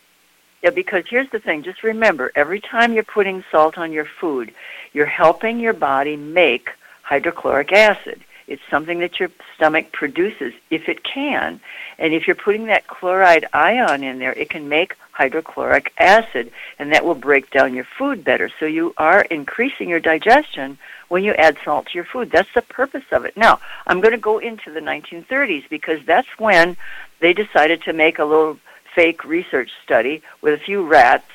Yeah, 0.63 0.69
because 0.69 1.03
here's 1.09 1.29
the 1.29 1.39
thing. 1.39 1.61
Just 1.61 1.83
remember, 1.83 2.31
every 2.35 2.61
time 2.61 2.93
you're 2.93 3.03
putting 3.03 3.43
salt 3.51 3.77
on 3.77 3.91
your 3.91 4.05
food, 4.05 4.53
you're 4.93 5.05
helping 5.05 5.59
your 5.59 5.73
body 5.73 6.15
make 6.15 6.69
hydrochloric 7.03 7.71
acid. 7.73 8.23
It's 8.47 8.61
something 8.69 8.99
that 8.99 9.19
your 9.19 9.29
stomach 9.55 9.91
produces 9.91 10.53
if 10.69 10.87
it 10.87 11.03
can. 11.03 11.59
And 11.99 12.13
if 12.13 12.27
you're 12.27 12.35
putting 12.35 12.67
that 12.67 12.87
chloride 12.87 13.45
ion 13.51 14.03
in 14.03 14.19
there, 14.19 14.33
it 14.33 14.49
can 14.49 14.69
make 14.69 14.95
hydrochloric 15.17 15.91
acid, 15.97 16.51
and 16.77 16.93
that 16.93 17.03
will 17.03 17.15
break 17.15 17.49
down 17.49 17.73
your 17.73 17.87
food 17.97 18.23
better. 18.23 18.51
So 18.59 18.65
you 18.65 18.93
are 18.97 19.21
increasing 19.21 19.89
your 19.89 19.99
digestion 19.99 20.77
when 21.07 21.23
you 21.23 21.33
add 21.33 21.57
salt 21.65 21.87
to 21.87 21.95
your 21.95 22.05
food. 22.05 22.29
That's 22.29 22.53
the 22.53 22.61
purpose 22.61 23.05
of 23.11 23.25
it. 23.25 23.35
Now, 23.35 23.59
I'm 23.87 23.99
going 23.99 24.11
to 24.11 24.19
go 24.19 24.37
into 24.37 24.71
the 24.71 24.79
1930s 24.79 25.67
because 25.69 26.05
that's 26.05 26.27
when 26.37 26.77
they 27.19 27.33
decided 27.33 27.81
to 27.83 27.93
make 27.93 28.19
a 28.19 28.25
little 28.25 28.59
fake 28.93 29.25
research 29.25 29.71
study 29.83 30.21
with 30.41 30.53
a 30.53 30.63
few 30.63 30.85
rats 30.85 31.25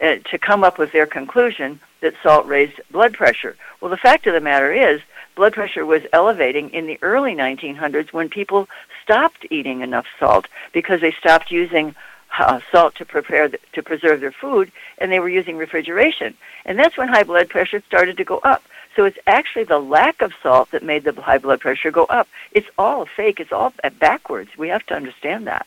uh, 0.00 0.16
to 0.30 0.38
come 0.38 0.64
up 0.64 0.76
with 0.76 0.90
their 0.90 1.06
conclusion 1.06 1.78
that 2.00 2.14
salt 2.22 2.44
raised 2.46 2.80
blood 2.90 3.14
pressure. 3.14 3.56
Well, 3.80 3.90
the 3.90 3.96
fact 3.96 4.26
of 4.26 4.34
the 4.34 4.40
matter 4.40 4.72
is, 4.72 5.00
blood 5.36 5.52
pressure 5.52 5.86
was 5.86 6.02
elevating 6.12 6.70
in 6.70 6.86
the 6.86 6.98
early 7.02 7.34
1900s 7.36 8.12
when 8.12 8.28
people 8.28 8.68
stopped 9.04 9.46
eating 9.50 9.80
enough 9.80 10.06
salt 10.18 10.48
because 10.72 11.00
they 11.00 11.12
stopped 11.12 11.52
using 11.52 11.94
uh, 12.38 12.60
salt 12.70 12.94
to 12.96 13.04
prepare 13.04 13.48
the, 13.48 13.58
to 13.72 13.82
preserve 13.82 14.20
their 14.20 14.32
food, 14.32 14.70
and 14.98 15.10
they 15.10 15.20
were 15.20 15.28
using 15.28 15.56
refrigeration. 15.56 16.34
And 16.64 16.78
that's 16.78 16.96
when 16.96 17.08
high 17.08 17.24
blood 17.24 17.48
pressure 17.48 17.82
started 17.86 18.16
to 18.16 18.24
go 18.24 18.38
up. 18.38 18.62
So 18.96 19.04
it's 19.04 19.18
actually 19.26 19.64
the 19.64 19.78
lack 19.78 20.22
of 20.22 20.32
salt 20.42 20.70
that 20.72 20.82
made 20.82 21.04
the 21.04 21.12
high 21.20 21.38
blood 21.38 21.60
pressure 21.60 21.90
go 21.90 22.04
up. 22.06 22.28
It's 22.52 22.66
all 22.76 23.06
fake. 23.06 23.38
It's 23.38 23.52
all 23.52 23.72
backwards. 23.98 24.50
We 24.58 24.68
have 24.68 24.84
to 24.86 24.94
understand 24.94 25.46
that. 25.46 25.66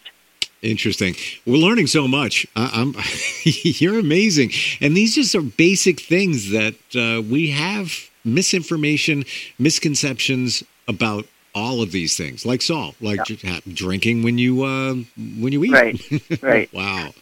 Interesting. 0.62 1.16
We're 1.46 1.58
learning 1.58 1.88
so 1.88 2.08
much. 2.08 2.46
I'm, 2.56 2.96
you're 3.44 4.00
amazing. 4.00 4.52
And 4.80 4.96
these 4.96 5.16
just 5.16 5.34
are 5.34 5.42
basic 5.42 6.00
things 6.00 6.52
that 6.52 6.76
uh, 6.94 7.22
we 7.22 7.50
have 7.52 7.94
misinformation, 8.24 9.24
misconceptions 9.58 10.64
about 10.88 11.26
all 11.54 11.82
of 11.82 11.92
these 11.92 12.18
things, 12.18 12.46
like 12.46 12.62
salt, 12.62 12.96
like 13.02 13.44
yeah. 13.44 13.60
drinking 13.68 14.24
when 14.24 14.38
you 14.38 14.64
uh, 14.64 14.94
when 15.40 15.54
you 15.54 15.64
eat. 15.64 15.72
Right. 15.72 16.42
Right. 16.42 16.74
wow. 16.74 17.14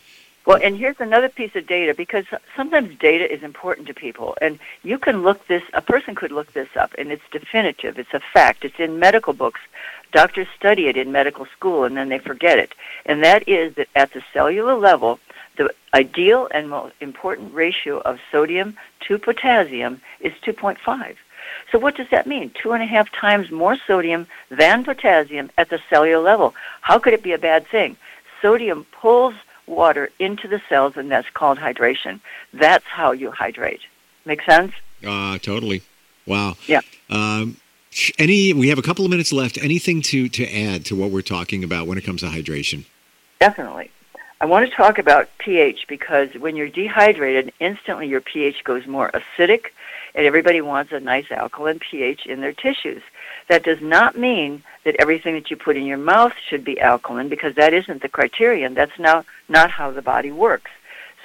Well, 0.46 0.60
and 0.64 0.78
here's 0.78 1.00
another 1.00 1.30
piece 1.30 1.56
of 1.56 1.68
data 1.68 1.94
because 1.94 2.26
sometimes 2.56 2.98
data 2.98 3.32
is 3.32 3.44
important 3.44 3.88
to 3.88 3.94
people, 3.94 4.36
and 4.42 4.58
you 4.82 4.98
can 4.98 5.22
look 5.22 5.46
this. 5.48 5.62
A 5.74 5.82
person 5.82 6.16
could 6.16 6.32
look 6.32 6.54
this 6.54 6.70
up, 6.76 6.94
and 6.98 7.12
it's 7.12 7.24
definitive. 7.32 8.00
It's 8.00 8.14
a 8.14 8.20
fact. 8.20 8.66
It's 8.66 8.80
in 8.80 8.98
medical 8.98 9.34
books. 9.34 9.60
Doctors 10.12 10.48
study 10.58 10.88
it 10.88 10.98
in 10.98 11.12
medical 11.12 11.46
school, 11.46 11.84
and 11.84 11.96
then 11.96 12.10
they 12.10 12.18
forget 12.18 12.58
it. 12.58 12.74
And 13.06 13.24
that 13.24 13.48
is 13.48 13.76
that 13.76 13.90
at 13.96 14.14
the 14.14 14.24
cellular 14.34 14.74
level, 14.74 15.20
the 15.58 15.72
ideal 15.94 16.48
and 16.52 16.70
most 16.70 16.96
important 17.00 17.54
ratio 17.54 18.00
of 18.00 18.20
sodium 18.32 18.76
to 19.02 19.20
potassium 19.20 20.02
is 20.20 20.34
2.5. 20.44 21.16
So 21.72 21.80
what 21.80 21.96
does 21.96 22.10
that 22.12 22.28
mean? 22.28 22.52
Two 22.62 22.74
and 22.74 22.84
a 22.84 22.86
half 22.86 23.12
times 23.12 23.52
more 23.52 23.78
sodium 23.88 24.28
than 24.50 24.84
potassium 24.84 25.52
at 25.58 25.70
the 25.70 25.80
cellular 25.90 26.22
level. 26.22 26.54
How 26.82 27.00
could 27.00 27.14
it 27.14 27.24
be 27.24 27.34
a 27.34 27.38
bad 27.38 27.68
thing? 27.68 27.98
Sodium 28.42 28.86
pulls 28.92 29.36
water 29.68 30.10
into 30.20 30.48
the 30.48 30.62
cells, 30.68 30.98
and 30.98 31.12
that's 31.12 31.30
called 31.30 31.58
hydration. 31.58 32.20
That's 32.54 32.86
how 32.86 33.12
you 33.12 33.32
hydrate. 33.32 33.82
Make 34.26 34.42
sense? 34.44 34.74
Uh, 35.06 35.38
totally. 35.38 35.82
Wow. 36.26 36.58
Yeah. 36.68 36.82
Um, 37.10 37.58
any? 38.18 38.54
We 38.54 38.70
have 38.70 38.78
a 38.78 38.84
couple 38.84 39.06
of 39.06 39.12
minutes 39.12 39.32
left. 39.32 39.58
Anything 39.58 40.02
to 40.04 40.30
to 40.30 40.46
add 40.46 40.86
to 40.86 40.96
what 40.96 41.12
we're 41.12 41.22
talking 41.22 41.64
about 41.64 41.88
when 41.88 41.98
it 41.98 42.04
comes 42.04 42.22
to 42.22 42.28
hydration? 42.28 42.86
Definitely. 43.40 43.92
I 44.42 44.46
want 44.46 44.70
to 44.70 44.76
talk 44.76 45.00
about 45.00 45.30
pH 45.38 45.88
because 45.90 46.34
when 46.36 46.56
you're 46.56 46.70
dehydrated, 46.70 47.52
instantly 47.60 48.08
your 48.08 48.22
pH 48.22 48.64
goes 48.64 48.88
more 48.88 49.12
acidic, 49.12 49.72
and 50.16 50.26
everybody 50.26 50.62
wants 50.62 50.92
a 50.92 51.00
nice 51.00 51.32
alkaline 51.32 51.80
pH 51.80 52.26
in 52.26 52.42
their 52.42 52.54
tissues. 52.54 53.02
That 53.48 53.64
does 53.64 53.82
not 53.82 54.18
mean 54.18 54.64
that 54.84 54.96
everything 55.00 55.36
that 55.36 55.50
you 55.50 55.58
put 55.58 55.78
in 55.78 55.86
your 55.86 55.98
mouth 55.98 56.34
should 56.48 56.64
be 56.64 56.80
alkaline 56.80 57.30
because 57.30 57.56
that 57.56 57.74
isn't 57.74 58.02
the 58.02 58.10
criterion. 58.10 58.74
That's 58.74 58.98
now 59.00 59.26
not 59.48 59.72
how 59.72 59.92
the 59.92 60.02
body 60.02 60.32
works. 60.32 60.72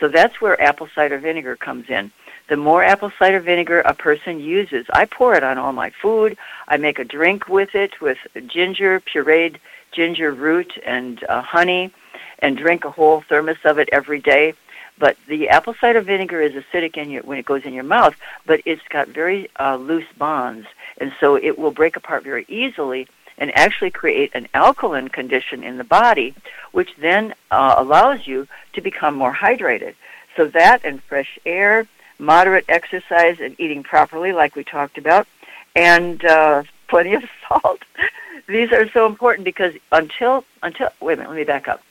So 0.00 0.08
that's 0.08 0.40
where 0.40 0.60
apple 0.60 0.88
cider 0.94 1.18
vinegar 1.18 1.56
comes 1.56 1.88
in. 1.88 2.10
The 2.48 2.56
more 2.56 2.84
apple 2.84 3.10
cider 3.18 3.40
vinegar 3.40 3.80
a 3.80 3.94
person 3.94 4.38
uses, 4.38 4.86
I 4.92 5.06
pour 5.06 5.34
it 5.34 5.42
on 5.42 5.56
all 5.56 5.72
my 5.72 5.90
food. 6.02 6.36
I 6.68 6.76
make 6.76 6.98
a 6.98 7.04
drink 7.04 7.48
with 7.48 7.74
it 7.74 8.00
with 8.02 8.18
ginger, 8.46 9.00
pureed 9.00 9.56
ginger 9.92 10.32
root, 10.32 10.72
and 10.84 11.24
uh, 11.28 11.40
honey, 11.40 11.92
and 12.40 12.58
drink 12.58 12.84
a 12.84 12.90
whole 12.90 13.22
thermos 13.22 13.56
of 13.64 13.78
it 13.78 13.88
every 13.92 14.20
day. 14.20 14.52
But 14.98 15.16
the 15.26 15.48
apple 15.48 15.74
cider 15.80 16.00
vinegar 16.00 16.40
is 16.40 16.52
acidic 16.52 16.96
in 16.96 17.10
your, 17.10 17.22
when 17.22 17.38
it 17.38 17.44
goes 17.44 17.64
in 17.64 17.74
your 17.74 17.84
mouth, 17.84 18.14
but 18.46 18.60
it's 18.64 18.86
got 18.88 19.08
very 19.08 19.50
uh, 19.58 19.76
loose 19.76 20.06
bonds, 20.16 20.66
and 20.98 21.12
so 21.18 21.36
it 21.36 21.58
will 21.58 21.72
break 21.72 21.96
apart 21.96 22.22
very 22.22 22.44
easily 22.48 23.08
and 23.36 23.56
actually 23.56 23.90
create 23.90 24.30
an 24.34 24.46
alkaline 24.54 25.08
condition 25.08 25.64
in 25.64 25.76
the 25.76 25.84
body, 25.84 26.34
which 26.72 26.94
then 26.98 27.34
uh, 27.50 27.74
allows 27.76 28.26
you 28.26 28.46
to 28.72 28.80
become 28.80 29.14
more 29.14 29.34
hydrated. 29.34 29.94
So 30.36 30.46
that 30.46 30.84
and 30.84 31.02
fresh 31.02 31.38
air, 31.44 31.86
moderate 32.18 32.64
exercise, 32.68 33.40
and 33.40 33.58
eating 33.58 33.82
properly, 33.82 34.32
like 34.32 34.54
we 34.54 34.62
talked 34.62 34.98
about, 34.98 35.26
and 35.74 36.24
uh, 36.24 36.62
plenty 36.88 37.14
of 37.14 37.24
salt. 37.48 37.82
These 38.46 38.72
are 38.72 38.88
so 38.90 39.06
important 39.06 39.44
because 39.44 39.74
until 39.90 40.44
until 40.62 40.90
wait 41.00 41.14
a 41.14 41.16
minute, 41.16 41.30
let 41.30 41.36
me 41.36 41.44
back 41.44 41.66
up. 41.66 41.82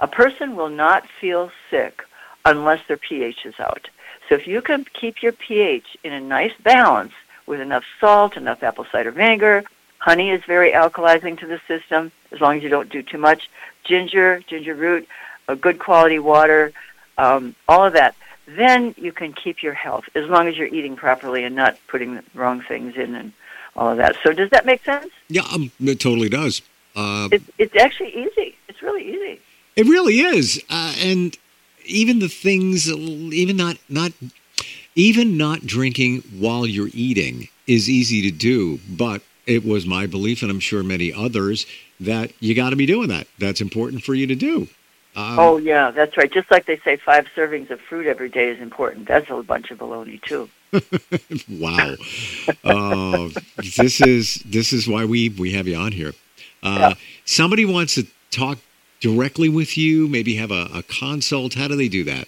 A 0.00 0.08
person 0.08 0.56
will 0.56 0.68
not 0.68 1.06
feel 1.20 1.50
sick 1.70 2.02
unless 2.44 2.80
their 2.88 2.96
pH 2.96 3.44
is 3.44 3.58
out. 3.58 3.88
So 4.28 4.34
if 4.34 4.46
you 4.46 4.62
can 4.62 4.84
keep 4.92 5.22
your 5.22 5.32
pH 5.32 5.96
in 6.04 6.12
a 6.12 6.20
nice 6.20 6.52
balance 6.62 7.12
with 7.46 7.60
enough 7.60 7.84
salt, 8.00 8.36
enough 8.36 8.62
apple 8.62 8.86
cider 8.90 9.10
vinegar, 9.10 9.64
Honey 9.98 10.30
is 10.30 10.42
very 10.44 10.72
alkalizing 10.72 11.38
to 11.40 11.46
the 11.46 11.60
system 11.68 12.10
as 12.32 12.40
long 12.40 12.56
as 12.56 12.62
you 12.62 12.70
don't 12.70 12.88
do 12.88 13.02
too 13.02 13.18
much. 13.18 13.50
Ginger, 13.84 14.42
ginger 14.46 14.74
root, 14.74 15.06
a 15.46 15.54
good 15.54 15.78
quality 15.78 16.18
water, 16.18 16.72
um, 17.18 17.54
all 17.68 17.84
of 17.84 17.92
that. 17.92 18.14
Then 18.46 18.94
you 18.96 19.12
can 19.12 19.32
keep 19.32 19.62
your 19.62 19.74
health 19.74 20.04
as 20.14 20.26
long 20.26 20.48
as 20.48 20.56
you're 20.56 20.68
eating 20.68 20.96
properly 20.96 21.44
and 21.44 21.54
not 21.54 21.76
putting 21.86 22.14
the 22.14 22.24
wrong 22.34 22.62
things 22.62 22.96
in 22.96 23.14
and 23.14 23.32
all 23.76 23.90
of 23.90 23.98
that. 23.98 24.16
So 24.22 24.32
does 24.32 24.50
that 24.50 24.64
make 24.64 24.82
sense? 24.84 25.12
Yeah, 25.28 25.42
um, 25.52 25.70
it 25.80 26.00
totally 26.00 26.28
does. 26.28 26.62
Uh, 26.96 27.28
it's, 27.30 27.44
it's 27.58 27.76
actually 27.76 28.16
easy. 28.16 28.56
It's 28.68 28.82
really 28.82 29.06
easy. 29.06 29.40
It 29.76 29.86
really 29.86 30.20
is, 30.20 30.62
uh, 30.70 30.94
and 30.98 31.36
even 31.90 32.18
the 32.18 32.28
things, 32.28 32.88
even 32.90 33.56
not 33.56 33.76
not 33.88 34.12
even 34.94 35.36
not 35.36 35.66
drinking 35.66 36.22
while 36.38 36.66
you're 36.66 36.90
eating 36.92 37.48
is 37.66 37.88
easy 37.88 38.22
to 38.22 38.36
do, 38.36 38.80
but 38.88 39.22
it 39.46 39.64
was 39.64 39.86
my 39.86 40.06
belief, 40.06 40.42
and 40.42 40.50
I'm 40.50 40.60
sure 40.60 40.82
many 40.82 41.12
others, 41.12 41.66
that 42.00 42.32
you 42.40 42.54
got 42.54 42.70
to 42.70 42.76
be 42.76 42.86
doing 42.86 43.08
that. 43.08 43.26
That's 43.38 43.60
important 43.60 44.02
for 44.02 44.14
you 44.14 44.26
to 44.26 44.34
do. 44.34 44.68
Um, 45.16 45.38
oh 45.38 45.56
yeah, 45.56 45.90
that's 45.90 46.16
right. 46.16 46.30
Just 46.30 46.50
like 46.50 46.66
they 46.66 46.78
say, 46.78 46.96
five 46.96 47.26
servings 47.36 47.70
of 47.70 47.80
fruit 47.80 48.06
every 48.06 48.28
day 48.28 48.48
is 48.48 48.60
important. 48.60 49.08
That's 49.08 49.28
a 49.28 49.42
bunch 49.42 49.70
of 49.70 49.78
baloney 49.78 50.22
too. 50.22 50.48
wow, 51.50 51.96
uh, 52.62 53.28
this 53.76 54.00
is 54.00 54.36
this 54.46 54.72
is 54.72 54.86
why 54.86 55.04
we 55.04 55.30
we 55.30 55.52
have 55.52 55.66
you 55.66 55.76
on 55.76 55.90
here. 55.90 56.12
Uh, 56.62 56.76
yeah. 56.78 56.94
Somebody 57.24 57.64
wants 57.64 57.96
to 57.96 58.06
talk 58.30 58.58
directly 59.00 59.48
with 59.48 59.76
you, 59.76 60.08
maybe 60.08 60.36
have 60.36 60.50
a, 60.50 60.68
a 60.72 60.82
consult. 60.84 61.54
How 61.54 61.68
do 61.68 61.76
they 61.76 61.88
do 61.88 62.04
that? 62.04 62.26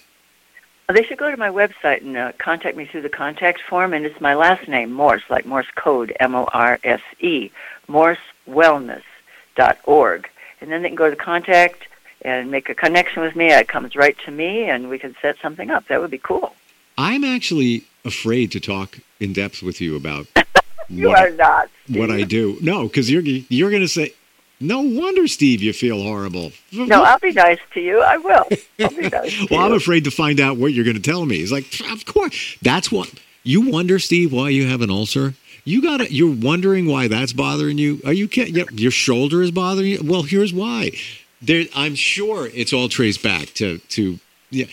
They 0.89 1.03
should 1.03 1.17
go 1.17 1.31
to 1.31 1.37
my 1.37 1.49
website 1.49 2.01
and 2.01 2.17
uh, 2.17 2.33
contact 2.39 2.75
me 2.75 2.85
through 2.85 3.03
the 3.03 3.09
contact 3.09 3.61
form, 3.61 3.93
and 3.93 4.05
it's 4.05 4.19
my 4.19 4.35
last 4.35 4.67
name, 4.67 4.91
Morse, 4.91 5.23
like 5.29 5.45
Morse 5.45 5.71
code, 5.75 6.13
M-O-R-S-E, 6.19 7.51
morsewellness.org. 7.87 10.29
And 10.61 10.71
then 10.71 10.81
they 10.81 10.89
can 10.89 10.95
go 10.95 11.09
to 11.09 11.15
contact 11.15 11.83
and 12.21 12.51
make 12.51 12.67
a 12.69 12.75
connection 12.75 13.21
with 13.21 13.33
me. 13.35 13.51
It 13.51 13.69
comes 13.69 13.95
right 13.95 14.17
to 14.25 14.31
me, 14.31 14.65
and 14.65 14.89
we 14.89 14.99
can 14.99 15.15
set 15.21 15.37
something 15.41 15.69
up. 15.69 15.87
That 15.87 16.01
would 16.01 16.11
be 16.11 16.17
cool. 16.17 16.53
I'm 16.97 17.23
actually 17.23 17.85
afraid 18.05 18.51
to 18.51 18.59
talk 18.59 18.99
in 19.19 19.31
depth 19.33 19.63
with 19.63 19.81
you 19.81 19.95
about 19.95 20.27
you 20.89 21.07
what, 21.07 21.19
are 21.19 21.31
not 21.31 21.69
Steve. 21.85 21.97
what 21.97 22.11
I 22.11 22.21
do. 22.23 22.57
No, 22.61 22.83
because 22.83 23.09
you're 23.09 23.23
you're 23.23 23.71
going 23.71 23.81
to 23.81 23.87
say 23.87 24.13
no 24.59 24.81
wonder, 24.81 25.27
Steve, 25.27 25.61
you 25.61 25.73
feel 25.73 26.01
horrible. 26.01 26.51
No, 26.71 27.03
I'll 27.03 27.19
be 27.19 27.31
nice 27.31 27.59
to 27.73 27.81
you. 27.81 28.01
I 28.01 28.17
will. 28.17 28.47
I'll 28.79 28.89
be 28.89 29.09
nice 29.09 29.39
well, 29.51 29.59
you. 29.59 29.65
I'm 29.65 29.73
afraid 29.73 30.05
to 30.05 30.11
find 30.11 30.39
out 30.39 30.57
what 30.57 30.73
you're 30.73 30.85
going 30.85 30.95
to 30.95 31.01
tell 31.01 31.25
me. 31.25 31.37
He's 31.37 31.51
like, 31.51 31.65
of 31.91 32.05
course. 32.05 32.57
That's 32.61 32.91
what 32.91 33.11
you 33.43 33.69
wonder, 33.69 33.99
Steve, 33.99 34.31
why 34.31 34.49
you 34.49 34.67
have 34.67 34.81
an 34.81 34.89
ulcer. 34.89 35.33
You 35.65 35.81
got 35.81 36.01
it. 36.01 36.11
You're 36.11 36.33
wondering 36.33 36.87
why 36.87 37.07
that's 37.07 37.33
bothering 37.33 37.77
you. 37.77 38.01
Are 38.05 38.13
you 38.13 38.27
kidding? 38.27 38.55
Your 38.77 38.91
shoulder 38.91 39.41
is 39.41 39.51
bothering 39.51 39.87
you. 39.87 39.99
Well, 40.03 40.23
here's 40.23 40.53
why. 40.53 40.91
There, 41.41 41.65
I'm 41.75 41.95
sure 41.95 42.47
it's 42.47 42.73
all 42.73 42.89
traced 42.89 43.23
back 43.23 43.47
to 43.55 43.77
to. 43.79 44.19
Yeah. 44.49 44.65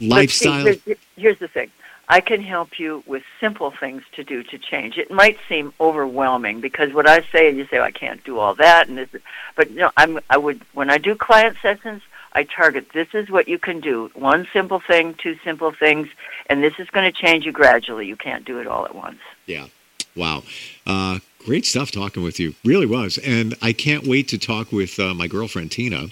lifestyle. 0.00 0.64
See, 0.64 0.80
here's, 0.84 0.98
here's 1.16 1.38
the 1.38 1.48
thing. 1.48 1.70
I 2.10 2.20
can 2.20 2.42
help 2.42 2.80
you 2.80 3.04
with 3.06 3.22
simple 3.38 3.70
things 3.70 4.02
to 4.16 4.24
do 4.24 4.42
to 4.42 4.58
change. 4.58 4.98
It 4.98 5.12
might 5.12 5.38
seem 5.48 5.72
overwhelming 5.80 6.60
because 6.60 6.92
what 6.92 7.08
I 7.08 7.22
say, 7.30 7.54
you 7.54 7.68
say 7.68 7.78
I 7.78 7.92
can't 7.92 8.22
do 8.24 8.40
all 8.40 8.56
that, 8.56 8.88
and 8.88 8.98
this, 8.98 9.08
but 9.54 9.70
no, 9.70 9.92
I'm. 9.96 10.18
I 10.28 10.36
would 10.36 10.60
when 10.74 10.90
I 10.90 10.98
do 10.98 11.14
client 11.14 11.56
sessions, 11.62 12.02
I 12.32 12.42
target 12.42 12.88
this 12.92 13.06
is 13.14 13.30
what 13.30 13.46
you 13.46 13.60
can 13.60 13.78
do. 13.78 14.10
One 14.14 14.48
simple 14.52 14.80
thing, 14.80 15.14
two 15.14 15.36
simple 15.44 15.70
things, 15.70 16.08
and 16.46 16.64
this 16.64 16.74
is 16.80 16.90
going 16.90 17.10
to 17.10 17.16
change 17.16 17.46
you 17.46 17.52
gradually. 17.52 18.06
You 18.06 18.16
can't 18.16 18.44
do 18.44 18.58
it 18.58 18.66
all 18.66 18.84
at 18.84 18.94
once. 18.96 19.20
Yeah. 19.46 19.68
Wow. 20.16 20.42
Uh, 20.84 21.20
great 21.46 21.64
stuff 21.64 21.92
talking 21.92 22.24
with 22.24 22.40
you. 22.40 22.56
Really 22.64 22.86
was. 22.86 23.18
And 23.18 23.54
I 23.62 23.72
can't 23.72 24.04
wait 24.04 24.26
to 24.28 24.38
talk 24.38 24.72
with 24.72 24.98
uh, 24.98 25.14
my 25.14 25.28
girlfriend 25.28 25.70
Tina 25.70 26.08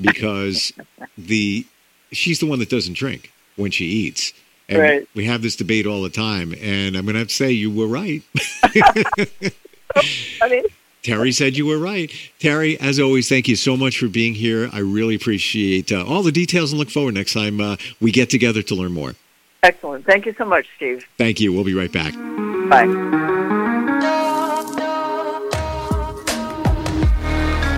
because 0.00 0.72
the 1.18 1.66
she's 2.12 2.40
the 2.40 2.46
one 2.46 2.60
that 2.60 2.70
doesn't 2.70 2.96
drink 2.96 3.30
when 3.56 3.70
she 3.70 3.84
eats. 3.84 4.32
And 4.68 4.78
Right. 4.80 5.08
we 5.14 5.26
have 5.26 5.42
this 5.42 5.56
debate 5.56 5.86
all 5.86 6.02
the 6.02 6.08
time. 6.10 6.54
And 6.60 6.96
I'm 6.96 7.04
going 7.04 7.14
to 7.14 7.18
have 7.20 7.28
to 7.28 7.34
say, 7.34 7.50
you 7.52 7.70
were 7.70 7.86
right. 7.86 8.22
I 8.64 10.48
mean, 10.48 10.64
Terry 11.02 11.32
said 11.32 11.56
you 11.56 11.66
were 11.66 11.78
right. 11.78 12.10
Terry, 12.38 12.80
as 12.80 12.98
always, 12.98 13.28
thank 13.28 13.46
you 13.46 13.56
so 13.56 13.76
much 13.76 13.98
for 13.98 14.08
being 14.08 14.34
here. 14.34 14.70
I 14.72 14.78
really 14.78 15.14
appreciate 15.14 15.92
uh, 15.92 16.02
all 16.06 16.22
the 16.22 16.32
details 16.32 16.72
and 16.72 16.78
look 16.78 16.88
forward 16.90 17.14
next 17.14 17.34
time 17.34 17.60
uh, 17.60 17.76
we 18.00 18.10
get 18.10 18.30
together 18.30 18.62
to 18.62 18.74
learn 18.74 18.92
more. 18.92 19.14
excellent. 19.62 20.06
Thank 20.06 20.24
you 20.26 20.34
so 20.38 20.44
much, 20.46 20.66
Steve. 20.76 21.04
Thank 21.18 21.40
you. 21.40 21.52
We'll 21.52 21.64
be 21.64 21.74
right 21.74 21.92
back. 21.92 22.14
Bye. 22.70 23.94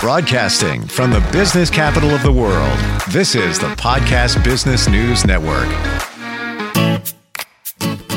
Broadcasting 0.01 0.87
from 0.87 1.11
the 1.11 1.21
business 1.33 1.69
capital 1.71 2.11
of 2.11 2.23
the 2.23 2.31
world, 2.31 2.79
this 3.11 3.35
is 3.35 3.59
the 3.59 3.69
Podcast 3.75 4.45
Business 4.45 4.89
News 4.89 5.25
Network. 5.25 5.67